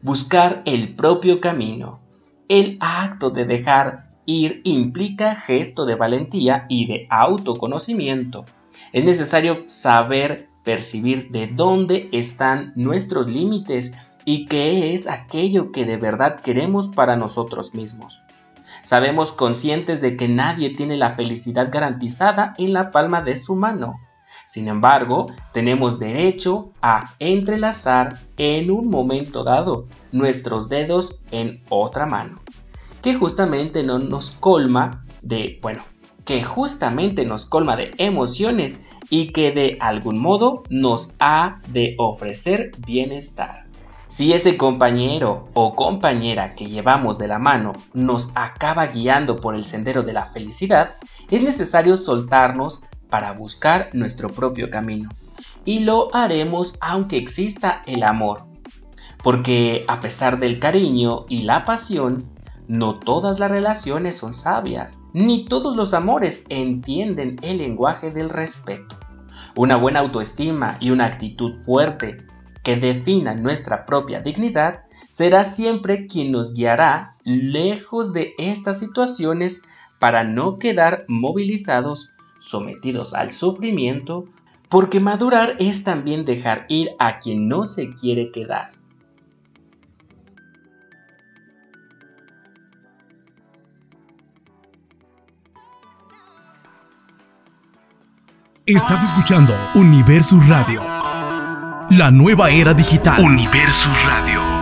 Buscar 0.00 0.62
el 0.64 0.94
propio 0.94 1.42
camino. 1.42 2.00
El 2.48 2.78
acto 2.80 3.28
de 3.28 3.44
dejar 3.44 4.08
ir 4.24 4.62
implica 4.64 5.36
gesto 5.36 5.84
de 5.84 5.94
valentía 5.94 6.64
y 6.70 6.86
de 6.86 7.06
autoconocimiento. 7.10 8.46
Es 8.94 9.04
necesario 9.04 9.64
saber 9.66 10.53
percibir 10.64 11.30
de 11.30 11.46
dónde 11.46 12.08
están 12.12 12.72
nuestros 12.74 13.30
límites 13.30 13.94
y 14.24 14.46
qué 14.46 14.94
es 14.94 15.06
aquello 15.06 15.70
que 15.70 15.84
de 15.84 15.98
verdad 15.98 16.40
queremos 16.40 16.88
para 16.88 17.16
nosotros 17.16 17.74
mismos. 17.74 18.20
Sabemos 18.82 19.32
conscientes 19.32 20.00
de 20.00 20.16
que 20.16 20.28
nadie 20.28 20.70
tiene 20.70 20.96
la 20.96 21.14
felicidad 21.14 21.68
garantizada 21.70 22.54
en 22.58 22.72
la 22.72 22.90
palma 22.90 23.22
de 23.22 23.38
su 23.38 23.54
mano. 23.54 24.00
Sin 24.48 24.68
embargo, 24.68 25.26
tenemos 25.52 25.98
derecho 25.98 26.72
a 26.82 27.14
entrelazar 27.18 28.18
en 28.36 28.70
un 28.70 28.90
momento 28.90 29.42
dado 29.42 29.86
nuestros 30.12 30.68
dedos 30.68 31.18
en 31.30 31.62
otra 31.68 32.06
mano, 32.06 32.40
que 33.02 33.14
justamente 33.14 33.82
no 33.82 33.98
nos 33.98 34.30
colma 34.32 35.04
de, 35.22 35.58
bueno, 35.62 35.82
que 36.24 36.42
justamente 36.42 37.24
nos 37.24 37.46
colma 37.46 37.76
de 37.76 37.90
emociones 37.98 38.84
y 39.10 39.28
que 39.28 39.52
de 39.52 39.76
algún 39.80 40.18
modo 40.18 40.62
nos 40.70 41.14
ha 41.18 41.60
de 41.68 41.94
ofrecer 41.98 42.72
bienestar. 42.86 43.64
Si 44.08 44.32
ese 44.32 44.56
compañero 44.56 45.48
o 45.54 45.74
compañera 45.74 46.54
que 46.54 46.66
llevamos 46.66 47.18
de 47.18 47.26
la 47.26 47.38
mano 47.38 47.72
nos 47.94 48.30
acaba 48.34 48.86
guiando 48.86 49.36
por 49.36 49.56
el 49.56 49.66
sendero 49.66 50.02
de 50.02 50.12
la 50.12 50.26
felicidad, 50.26 50.96
es 51.30 51.42
necesario 51.42 51.96
soltarnos 51.96 52.82
para 53.10 53.32
buscar 53.32 53.90
nuestro 53.92 54.28
propio 54.28 54.70
camino. 54.70 55.10
Y 55.64 55.80
lo 55.80 56.14
haremos 56.14 56.76
aunque 56.80 57.16
exista 57.16 57.82
el 57.86 58.04
amor. 58.04 58.44
Porque 59.22 59.84
a 59.88 60.00
pesar 60.00 60.38
del 60.38 60.58
cariño 60.58 61.24
y 61.28 61.42
la 61.42 61.64
pasión, 61.64 62.28
no 62.66 62.98
todas 62.98 63.38
las 63.38 63.50
relaciones 63.50 64.16
son 64.16 64.34
sabias, 64.34 65.00
ni 65.12 65.44
todos 65.44 65.76
los 65.76 65.94
amores 65.94 66.44
entienden 66.48 67.36
el 67.42 67.58
lenguaje 67.58 68.10
del 68.10 68.30
respeto. 68.30 68.96
Una 69.56 69.76
buena 69.76 70.00
autoestima 70.00 70.76
y 70.80 70.90
una 70.90 71.06
actitud 71.06 71.62
fuerte 71.64 72.24
que 72.64 72.76
defina 72.76 73.34
nuestra 73.34 73.84
propia 73.86 74.20
dignidad, 74.20 74.80
será 75.08 75.44
siempre 75.44 76.06
quien 76.06 76.32
nos 76.32 76.54
guiará 76.54 77.16
lejos 77.22 78.12
de 78.12 78.34
estas 78.38 78.80
situaciones 78.80 79.62
para 80.00 80.24
no 80.24 80.58
quedar 80.58 81.04
movilizados, 81.06 82.10
sometidos 82.38 83.14
al 83.14 83.30
sufrimiento, 83.30 84.24
porque 84.70 84.98
madurar 84.98 85.56
es 85.60 85.84
también 85.84 86.24
dejar 86.24 86.64
ir 86.68 86.90
a 86.98 87.18
quien 87.18 87.48
no 87.48 87.66
se 87.66 87.94
quiere 87.94 88.32
quedar. 88.32 88.73
Estás 98.66 99.04
escuchando 99.04 99.54
Universus 99.74 100.48
Radio, 100.48 100.82
la 101.90 102.10
nueva 102.10 102.48
era 102.48 102.72
digital. 102.72 103.22
Universus 103.22 103.92
Radio. 104.06 104.53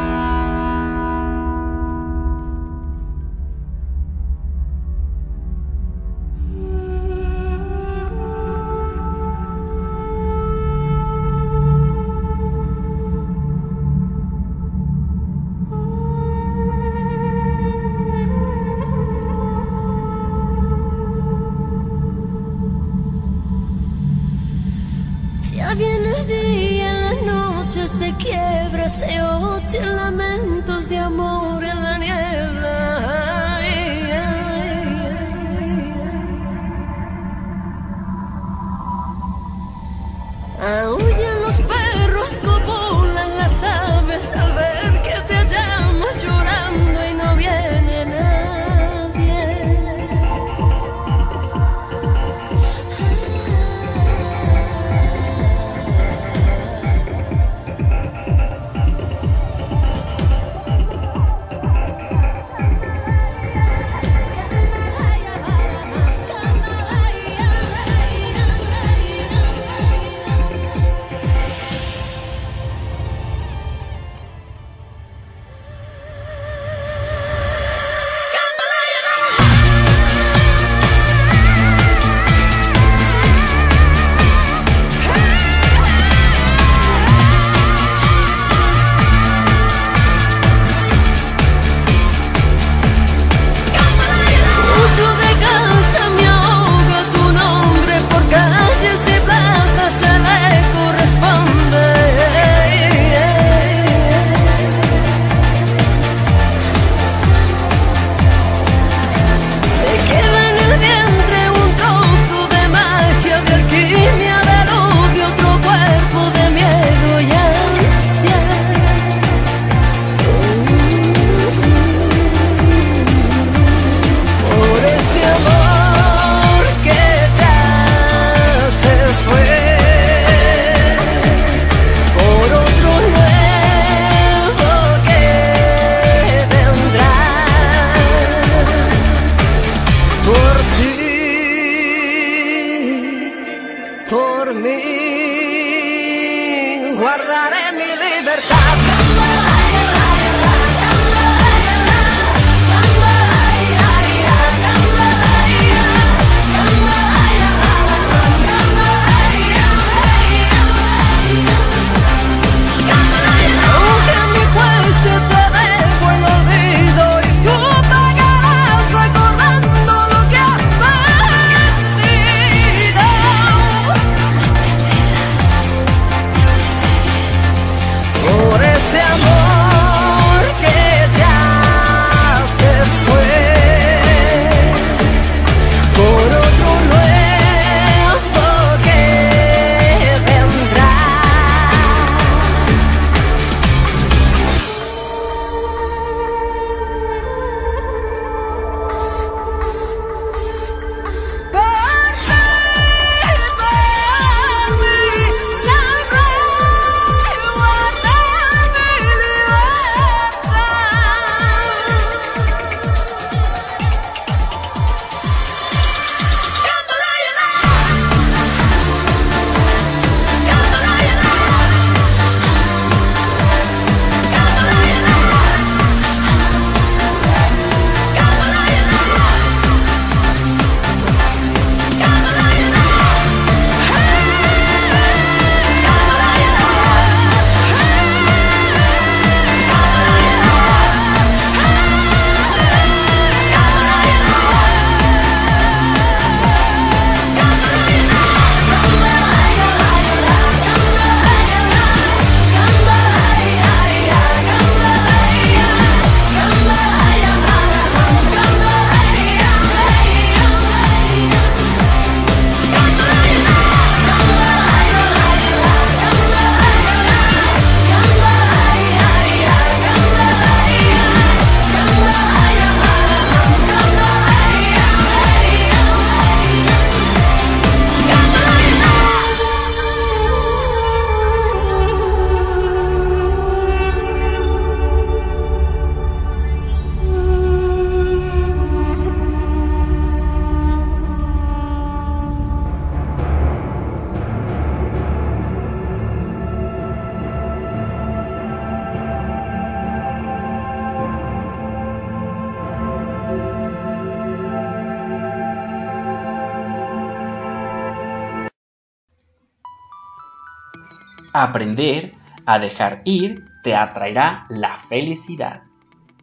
Aprender 311.32 312.14
a 312.46 312.58
dejar 312.58 313.02
ir 313.04 313.46
te 313.62 313.74
atraerá 313.74 314.46
la 314.48 314.76
felicidad. 314.88 315.62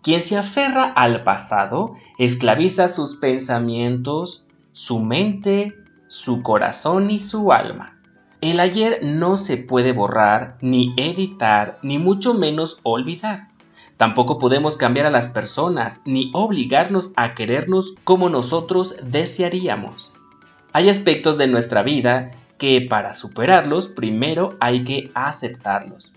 Quien 0.01 0.21
se 0.21 0.37
aferra 0.37 0.85
al 0.85 1.23
pasado 1.23 1.93
esclaviza 2.17 2.87
sus 2.87 3.15
pensamientos, 3.15 4.45
su 4.71 4.99
mente, 4.99 5.73
su 6.07 6.41
corazón 6.41 7.09
y 7.09 7.19
su 7.19 7.51
alma. 7.51 7.99
El 8.41 8.59
ayer 8.59 8.99
no 9.03 9.37
se 9.37 9.57
puede 9.57 9.91
borrar, 9.91 10.57
ni 10.61 10.93
editar, 10.95 11.79
ni 11.81 11.97
mucho 11.97 12.33
menos 12.33 12.79
olvidar. 12.83 13.49
Tampoco 13.97 14.39
podemos 14.39 14.77
cambiar 14.77 15.07
a 15.07 15.11
las 15.11 15.27
personas, 15.27 16.01
ni 16.05 16.31
obligarnos 16.33 17.11
a 17.17 17.35
querernos 17.35 17.95
como 18.05 18.29
nosotros 18.29 18.95
desearíamos. 19.03 20.13
Hay 20.71 20.87
aspectos 20.87 21.37
de 21.37 21.47
nuestra 21.47 21.83
vida 21.83 22.31
que 22.59 22.81
para 22.81 23.15
superarlos 23.15 23.87
primero 23.87 24.55
hay 24.59 24.83
que 24.83 25.11
aceptarlos. 25.15 26.11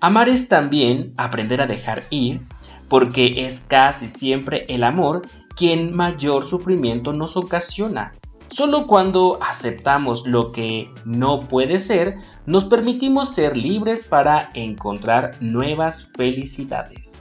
Amar 0.00 0.28
es 0.28 0.48
también 0.48 1.12
aprender 1.16 1.62
a 1.62 1.66
dejar 1.68 2.02
ir, 2.10 2.40
porque 2.88 3.44
es 3.46 3.60
casi 3.60 4.08
siempre 4.08 4.64
el 4.68 4.82
amor 4.82 5.22
quien 5.54 5.94
mayor 5.94 6.46
sufrimiento 6.46 7.12
nos 7.12 7.36
ocasiona. 7.36 8.12
Solo 8.48 8.86
cuando 8.86 9.38
aceptamos 9.42 10.26
lo 10.26 10.52
que 10.52 10.90
no 11.04 11.40
puede 11.40 11.80
ser, 11.80 12.16
nos 12.46 12.64
permitimos 12.64 13.34
ser 13.34 13.56
libres 13.56 14.04
para 14.04 14.48
encontrar 14.54 15.36
nuevas 15.40 16.10
felicidades. 16.16 17.20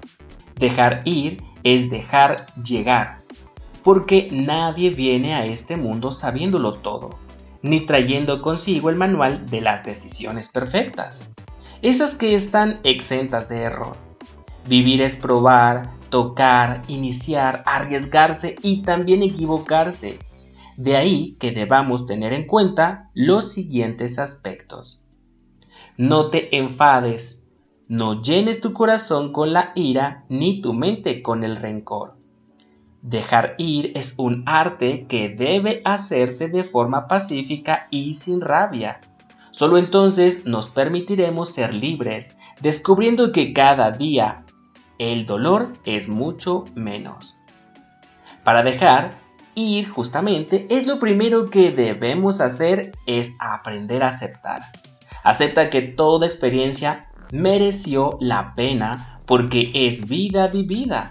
Dejar 0.55 1.01
ir 1.03 1.43
es 1.63 1.89
dejar 1.89 2.45
llegar, 2.63 3.17
porque 3.83 4.29
nadie 4.31 4.91
viene 4.91 5.35
a 5.35 5.45
este 5.45 5.75
mundo 5.75 6.11
sabiéndolo 6.11 6.75
todo, 6.75 7.19
ni 7.61 7.81
trayendo 7.81 8.41
consigo 8.41 8.89
el 8.89 8.95
manual 8.95 9.49
de 9.49 9.61
las 9.61 9.83
decisiones 9.83 10.49
perfectas, 10.49 11.29
esas 11.81 12.15
que 12.15 12.35
están 12.35 12.79
exentas 12.83 13.49
de 13.49 13.61
error. 13.61 13.97
Vivir 14.67 15.01
es 15.01 15.15
probar, 15.15 15.91
tocar, 16.09 16.83
iniciar, 16.87 17.63
arriesgarse 17.65 18.55
y 18.61 18.81
también 18.81 19.23
equivocarse. 19.23 20.19
De 20.75 20.95
ahí 20.95 21.37
que 21.39 21.51
debamos 21.51 22.05
tener 22.05 22.33
en 22.33 22.45
cuenta 22.45 23.09
los 23.13 23.51
siguientes 23.51 24.19
aspectos. 24.19 25.03
No 25.97 26.29
te 26.29 26.55
enfades, 26.57 27.45
no 27.87 28.21
llenes 28.21 28.59
tu 28.59 28.73
corazón 28.73 29.31
con 29.31 29.53
la 29.53 29.71
ira 29.73 30.25
ni 30.29 30.61
tu 30.61 30.73
mente 30.73 31.23
con 31.23 31.43
el 31.43 31.55
rencor. 31.55 32.16
Dejar 33.07 33.55
ir 33.57 33.93
es 33.95 34.15
un 34.17 34.43
arte 34.45 35.05
que 35.07 35.29
debe 35.29 35.81
hacerse 35.85 36.49
de 36.49 36.65
forma 36.65 37.07
pacífica 37.07 37.87
y 37.89 38.15
sin 38.15 38.41
rabia. 38.41 38.99
Solo 39.51 39.77
entonces 39.77 40.45
nos 40.45 40.69
permitiremos 40.69 41.53
ser 41.53 41.73
libres, 41.73 42.35
descubriendo 42.59 43.31
que 43.31 43.53
cada 43.53 43.91
día 43.91 44.43
el 44.99 45.25
dolor 45.25 45.71
es 45.85 46.09
mucho 46.09 46.65
menos. 46.75 47.37
Para 48.43 48.61
dejar 48.61 49.11
ir 49.55 49.87
justamente 49.87 50.67
es 50.69 50.85
lo 50.85 50.99
primero 50.99 51.49
que 51.49 51.71
debemos 51.71 52.41
hacer 52.41 52.91
es 53.05 53.31
aprender 53.39 54.03
a 54.03 54.09
aceptar. 54.09 54.63
Acepta 55.23 55.69
que 55.69 55.81
toda 55.81 56.27
experiencia 56.27 57.07
mereció 57.31 58.17
la 58.19 58.53
pena 58.53 59.21
porque 59.25 59.71
es 59.73 60.09
vida 60.09 60.47
vivida. 60.47 61.09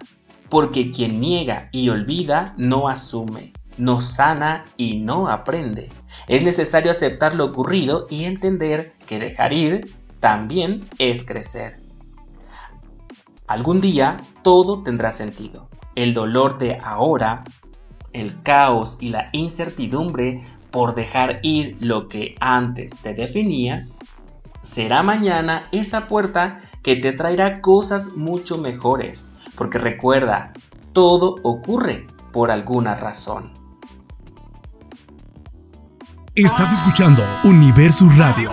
Porque 0.48 0.90
quien 0.90 1.20
niega 1.20 1.68
y 1.72 1.88
olvida 1.88 2.54
no 2.56 2.88
asume, 2.88 3.52
no 3.78 4.00
sana 4.00 4.64
y 4.76 5.00
no 5.00 5.28
aprende. 5.28 5.90
Es 6.28 6.42
necesario 6.42 6.90
aceptar 6.90 7.34
lo 7.34 7.46
ocurrido 7.46 8.06
y 8.10 8.24
entender 8.24 8.92
que 9.06 9.18
dejar 9.18 9.52
ir 9.52 9.90
también 10.20 10.88
es 10.98 11.24
crecer. 11.24 11.74
Algún 13.46 13.80
día 13.80 14.16
todo 14.42 14.82
tendrá 14.82 15.12
sentido. 15.12 15.68
El 15.94 16.14
dolor 16.14 16.58
de 16.58 16.78
ahora, 16.82 17.44
el 18.12 18.42
caos 18.42 18.98
y 19.00 19.10
la 19.10 19.28
incertidumbre 19.32 20.42
por 20.70 20.94
dejar 20.94 21.38
ir 21.42 21.76
lo 21.80 22.08
que 22.08 22.34
antes 22.40 22.92
te 23.02 23.14
definía, 23.14 23.86
será 24.62 25.02
mañana 25.02 25.64
esa 25.70 26.08
puerta 26.08 26.60
que 26.82 26.96
te 26.96 27.12
traerá 27.12 27.60
cosas 27.60 28.16
mucho 28.16 28.58
mejores. 28.58 29.28
Porque 29.56 29.78
recuerda, 29.78 30.52
todo 30.92 31.36
ocurre 31.42 32.06
por 32.32 32.50
alguna 32.50 32.94
razón. 32.94 33.52
Estás 36.34 36.72
escuchando 36.74 37.24
Universo 37.44 38.06
Radio. 38.16 38.50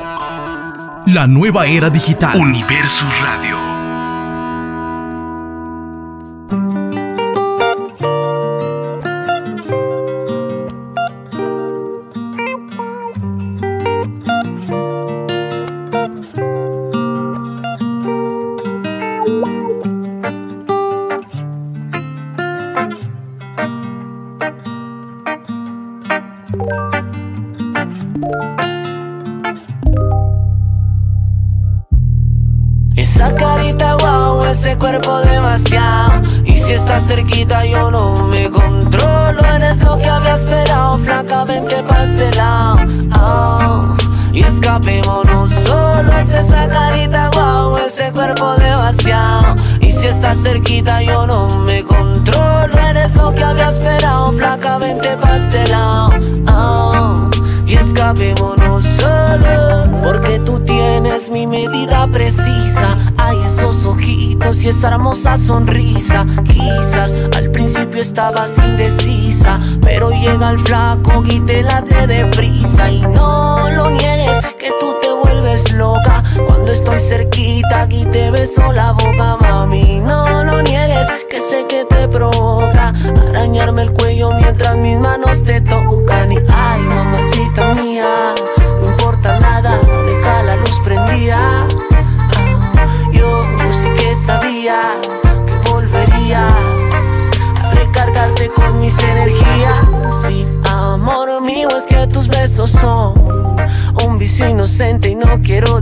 La 1.07 1.27
nueva 1.27 1.65
era 1.65 1.89
digital. 1.89 2.39
Universo 2.39 3.05
Radio. 3.21 3.72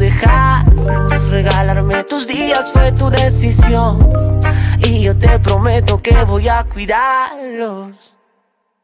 Dejarlos. 0.01 1.29
Regalarme 1.29 2.03
tus 2.03 2.27
días 2.27 2.71
fue 2.73 2.91
tu 2.91 3.09
decisión. 3.09 4.39
Y 4.79 5.03
yo 5.03 5.17
te 5.17 5.39
prometo 5.39 6.01
que 6.01 6.23
voy 6.25 6.49
a 6.49 6.65
cuidarlos. 6.65 8.10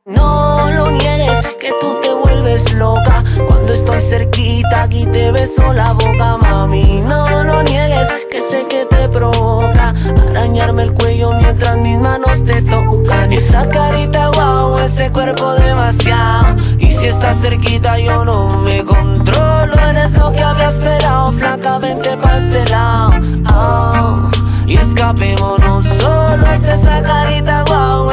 No 0.07 0.71
lo 0.71 0.89
niegues, 0.89 1.45
que 1.59 1.73
tú 1.81 1.97
te 2.01 2.13
vuelves 2.13 2.73
loca. 2.75 3.25
Cuando 3.45 3.73
estoy 3.73 3.99
cerquita 3.99 4.87
y 4.89 5.05
te 5.05 5.31
beso 5.33 5.73
la 5.73 5.91
boca, 5.91 6.37
mami. 6.37 7.01
No 7.05 7.43
lo 7.43 7.61
niegues, 7.63 8.07
que 8.31 8.39
sé 8.39 8.65
que 8.69 8.85
te 8.85 9.09
provoca. 9.09 9.93
Arañarme 10.29 10.83
el 10.83 10.93
cuello 10.93 11.33
mientras 11.33 11.75
mis 11.75 11.99
manos 11.99 12.41
te 12.45 12.61
tocan. 12.61 13.33
Esa 13.33 13.67
carita 13.67 14.29
wow, 14.29 14.77
ese 14.77 15.11
cuerpo 15.11 15.55
demasiado. 15.55 16.55
Y 16.79 16.89
si 16.89 17.07
estás 17.07 17.41
cerquita 17.41 17.99
yo 17.99 18.23
no 18.23 18.47
me 18.61 18.85
controlo. 18.85 19.73
Eres 19.89 20.13
lo 20.13 20.31
que 20.31 20.41
había 20.41 20.69
esperado, 20.69 21.33
flacamente 21.33 22.15
pastelado 22.17 23.11
oh, 23.49 24.29
Y 24.65 24.77
escapémonos 24.77 25.85
solo 25.85 26.45
Es 26.53 26.63
esa 26.63 27.01
carita 27.01 27.63
wow, 27.67 28.09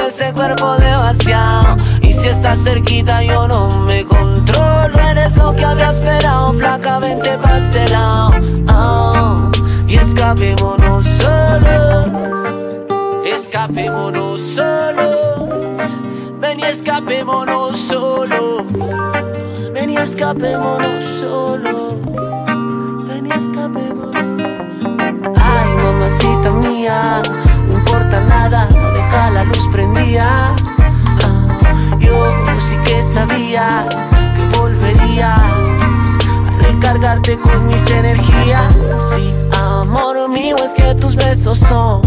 cuerpo 0.46 0.76
demasiado. 0.76 1.76
Y 2.02 2.12
si 2.12 2.28
estás 2.28 2.58
cerquita 2.64 3.22
yo 3.22 3.48
no 3.48 3.68
me 3.80 4.04
controlo. 4.04 4.98
Eres 5.10 5.36
lo 5.36 5.54
que 5.54 5.64
había 5.64 5.90
esperado, 5.90 6.52
flacamente 6.54 7.38
pastelado 7.38 8.14
escapémonos 10.34 11.04
solos, 11.04 12.08
escapémonos 13.24 14.40
solos, 14.40 15.50
ven 16.40 16.60
y 16.60 16.62
escapémonos 16.64 17.78
solos, 17.78 18.62
ven 19.72 19.90
y 19.90 19.96
escapémonos 19.96 21.04
solos, 21.20 21.94
ven 23.06 23.26
y 23.26 23.30
escapémonos. 23.30 24.74
Ay, 25.36 25.68
mamacita 25.84 26.50
mía, 26.50 27.22
importa 27.94 28.20
nada, 28.22 28.68
deja 28.92 29.30
la 29.30 29.44
luz 29.44 29.68
prendida. 29.70 30.54
Ah, 31.22 31.60
yo 32.00 32.34
sí 32.68 32.76
que 32.84 33.02
sabía 33.02 33.86
que 34.34 34.58
volverías 34.58 35.38
a 35.38 36.62
recargarte 36.62 37.38
con 37.38 37.66
mis 37.68 37.90
energías. 37.90 38.74
Sí, 39.14 39.32
amor 39.52 40.28
mío, 40.28 40.56
es 40.56 40.70
que 40.70 40.94
tus 40.96 41.14
besos 41.14 41.58
son 41.58 42.02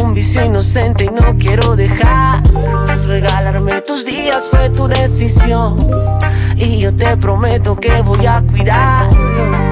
un 0.00 0.14
vicio 0.14 0.44
inocente 0.44 1.06
y 1.06 1.08
no 1.08 1.36
quiero 1.38 1.74
dejarlos. 1.74 3.06
Regalarme 3.06 3.80
tus 3.80 4.04
días 4.04 4.44
fue 4.52 4.70
tu 4.70 4.86
decisión 4.86 5.78
y 6.56 6.78
yo 6.78 6.94
te 6.94 7.16
prometo 7.16 7.74
que 7.74 8.02
voy 8.02 8.24
a 8.26 8.40
cuidarlo. 8.42 9.71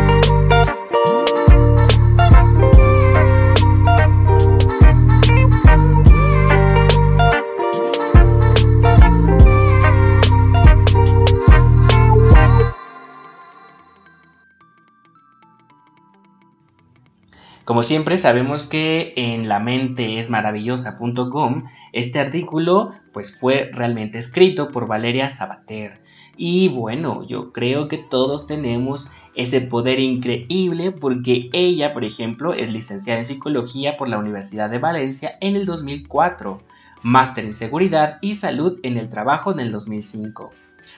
Como 17.81 17.89
siempre 17.89 18.19
sabemos 18.19 18.67
que 18.67 19.15
en 19.17 19.49
la 19.49 19.55
lamenteesmaravillosa.com 19.55 21.65
este 21.95 22.21
artículo 22.21 22.93
pues 23.11 23.41
fue 23.41 23.71
realmente 23.73 24.19
escrito 24.19 24.71
por 24.71 24.87
Valeria 24.87 25.31
Sabater. 25.31 26.03
Y 26.37 26.69
bueno, 26.69 27.27
yo 27.27 27.55
creo 27.55 27.89
que 27.89 27.97
todos 27.97 28.47
tenemos 28.47 29.11
ese 29.35 29.63
poder 29.63 29.99
increíble 29.99 30.93
porque 30.93 31.49
ella, 31.55 31.95
por 31.95 32.05
ejemplo, 32.05 32.53
es 32.53 32.71
licenciada 32.71 33.21
en 33.21 33.25
psicología 33.25 33.97
por 33.97 34.09
la 34.09 34.19
Universidad 34.19 34.69
de 34.69 34.79
Valencia 34.79 35.39
en 35.41 35.57
el 35.57 35.65
2004, 35.65 36.61
máster 37.01 37.47
en 37.47 37.55
seguridad 37.55 38.19
y 38.21 38.35
salud 38.35 38.79
en 38.83 38.99
el 38.99 39.09
trabajo 39.09 39.53
en 39.53 39.61
el 39.61 39.73
2005, 39.73 40.53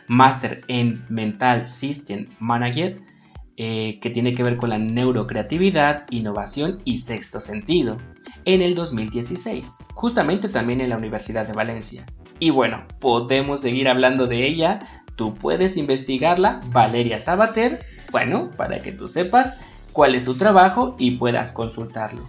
máster 0.09 0.64
en 0.66 1.05
Mental 1.09 1.68
System 1.68 2.26
Manager 2.41 3.12
eh, 3.57 3.99
que 4.01 4.11
tiene 4.11 4.33
que 4.35 4.43
ver 4.43 4.57
con 4.57 4.71
la 4.71 4.79
neurocreatividad, 4.79 6.05
innovación 6.11 6.81
y 6.85 6.99
sexto 6.99 7.41
sentido, 7.41 7.99
en 8.45 8.63
el 8.63 8.75
2016, 8.75 9.77
justamente 9.95 10.49
también 10.49 10.81
en 10.81 10.89
la 10.89 10.97
Universidad 10.97 11.47
de 11.47 11.53
Valencia. 11.53 12.07
Y 12.39 12.51
bueno, 12.51 12.85
podemos 12.99 13.61
seguir 13.61 13.89
hablando 13.89 14.27
de 14.27 14.47
ella, 14.47 14.79
tú 15.17 15.35
puedes 15.35 15.77
investigarla, 15.77 16.61
Valeria 16.73 17.21
Sabater, 17.21 17.81
bueno, 18.11 18.51
para 18.57 18.81
que 18.81 18.93
tú 18.93 19.09
sepas 19.09 19.61
cuál 19.93 20.15
es 20.15 20.25
su 20.25 20.37
trabajo 20.37 20.97
y 20.99 21.13
puedas 21.13 21.53
consultarlo. 21.53 22.29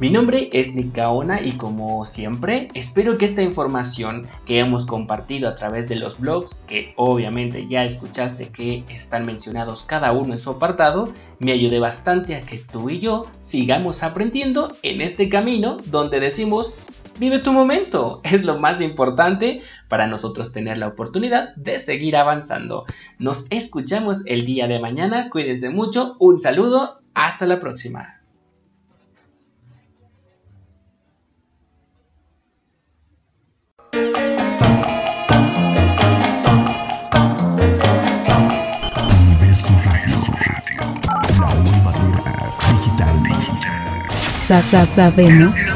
Mi 0.00 0.08
nombre 0.08 0.48
es 0.54 0.74
Nick 0.74 0.96
Gaona 0.96 1.42
y 1.42 1.58
como 1.58 2.06
siempre 2.06 2.68
espero 2.72 3.18
que 3.18 3.26
esta 3.26 3.42
información 3.42 4.26
que 4.46 4.58
hemos 4.58 4.86
compartido 4.86 5.46
a 5.46 5.54
través 5.54 5.90
de 5.90 5.96
los 5.96 6.18
blogs, 6.18 6.62
que 6.66 6.94
obviamente 6.96 7.66
ya 7.66 7.84
escuchaste 7.84 8.48
que 8.48 8.82
están 8.88 9.26
mencionados 9.26 9.82
cada 9.82 10.12
uno 10.12 10.32
en 10.32 10.38
su 10.38 10.48
apartado, 10.48 11.12
me 11.38 11.52
ayude 11.52 11.80
bastante 11.80 12.34
a 12.34 12.40
que 12.40 12.56
tú 12.56 12.88
y 12.88 13.00
yo 13.00 13.26
sigamos 13.40 14.02
aprendiendo 14.02 14.72
en 14.82 15.02
este 15.02 15.28
camino 15.28 15.76
donde 15.84 16.18
decimos 16.18 16.72
Vive 17.18 17.40
tu 17.40 17.52
momento, 17.52 18.22
es 18.24 18.44
lo 18.44 18.58
más 18.58 18.80
importante 18.80 19.60
para 19.88 20.06
nosotros 20.06 20.54
tener 20.54 20.78
la 20.78 20.88
oportunidad 20.88 21.54
de 21.56 21.78
seguir 21.78 22.16
avanzando. 22.16 22.86
Nos 23.18 23.44
escuchamos 23.50 24.22
el 24.24 24.46
día 24.46 24.66
de 24.66 24.78
mañana, 24.78 25.28
cuídense 25.28 25.68
mucho, 25.68 26.16
un 26.18 26.40
saludo, 26.40 27.02
hasta 27.12 27.44
la 27.44 27.60
próxima. 27.60 28.19
Sa- 44.50 44.58
sa- 44.60 44.84
sabemos 44.84 45.70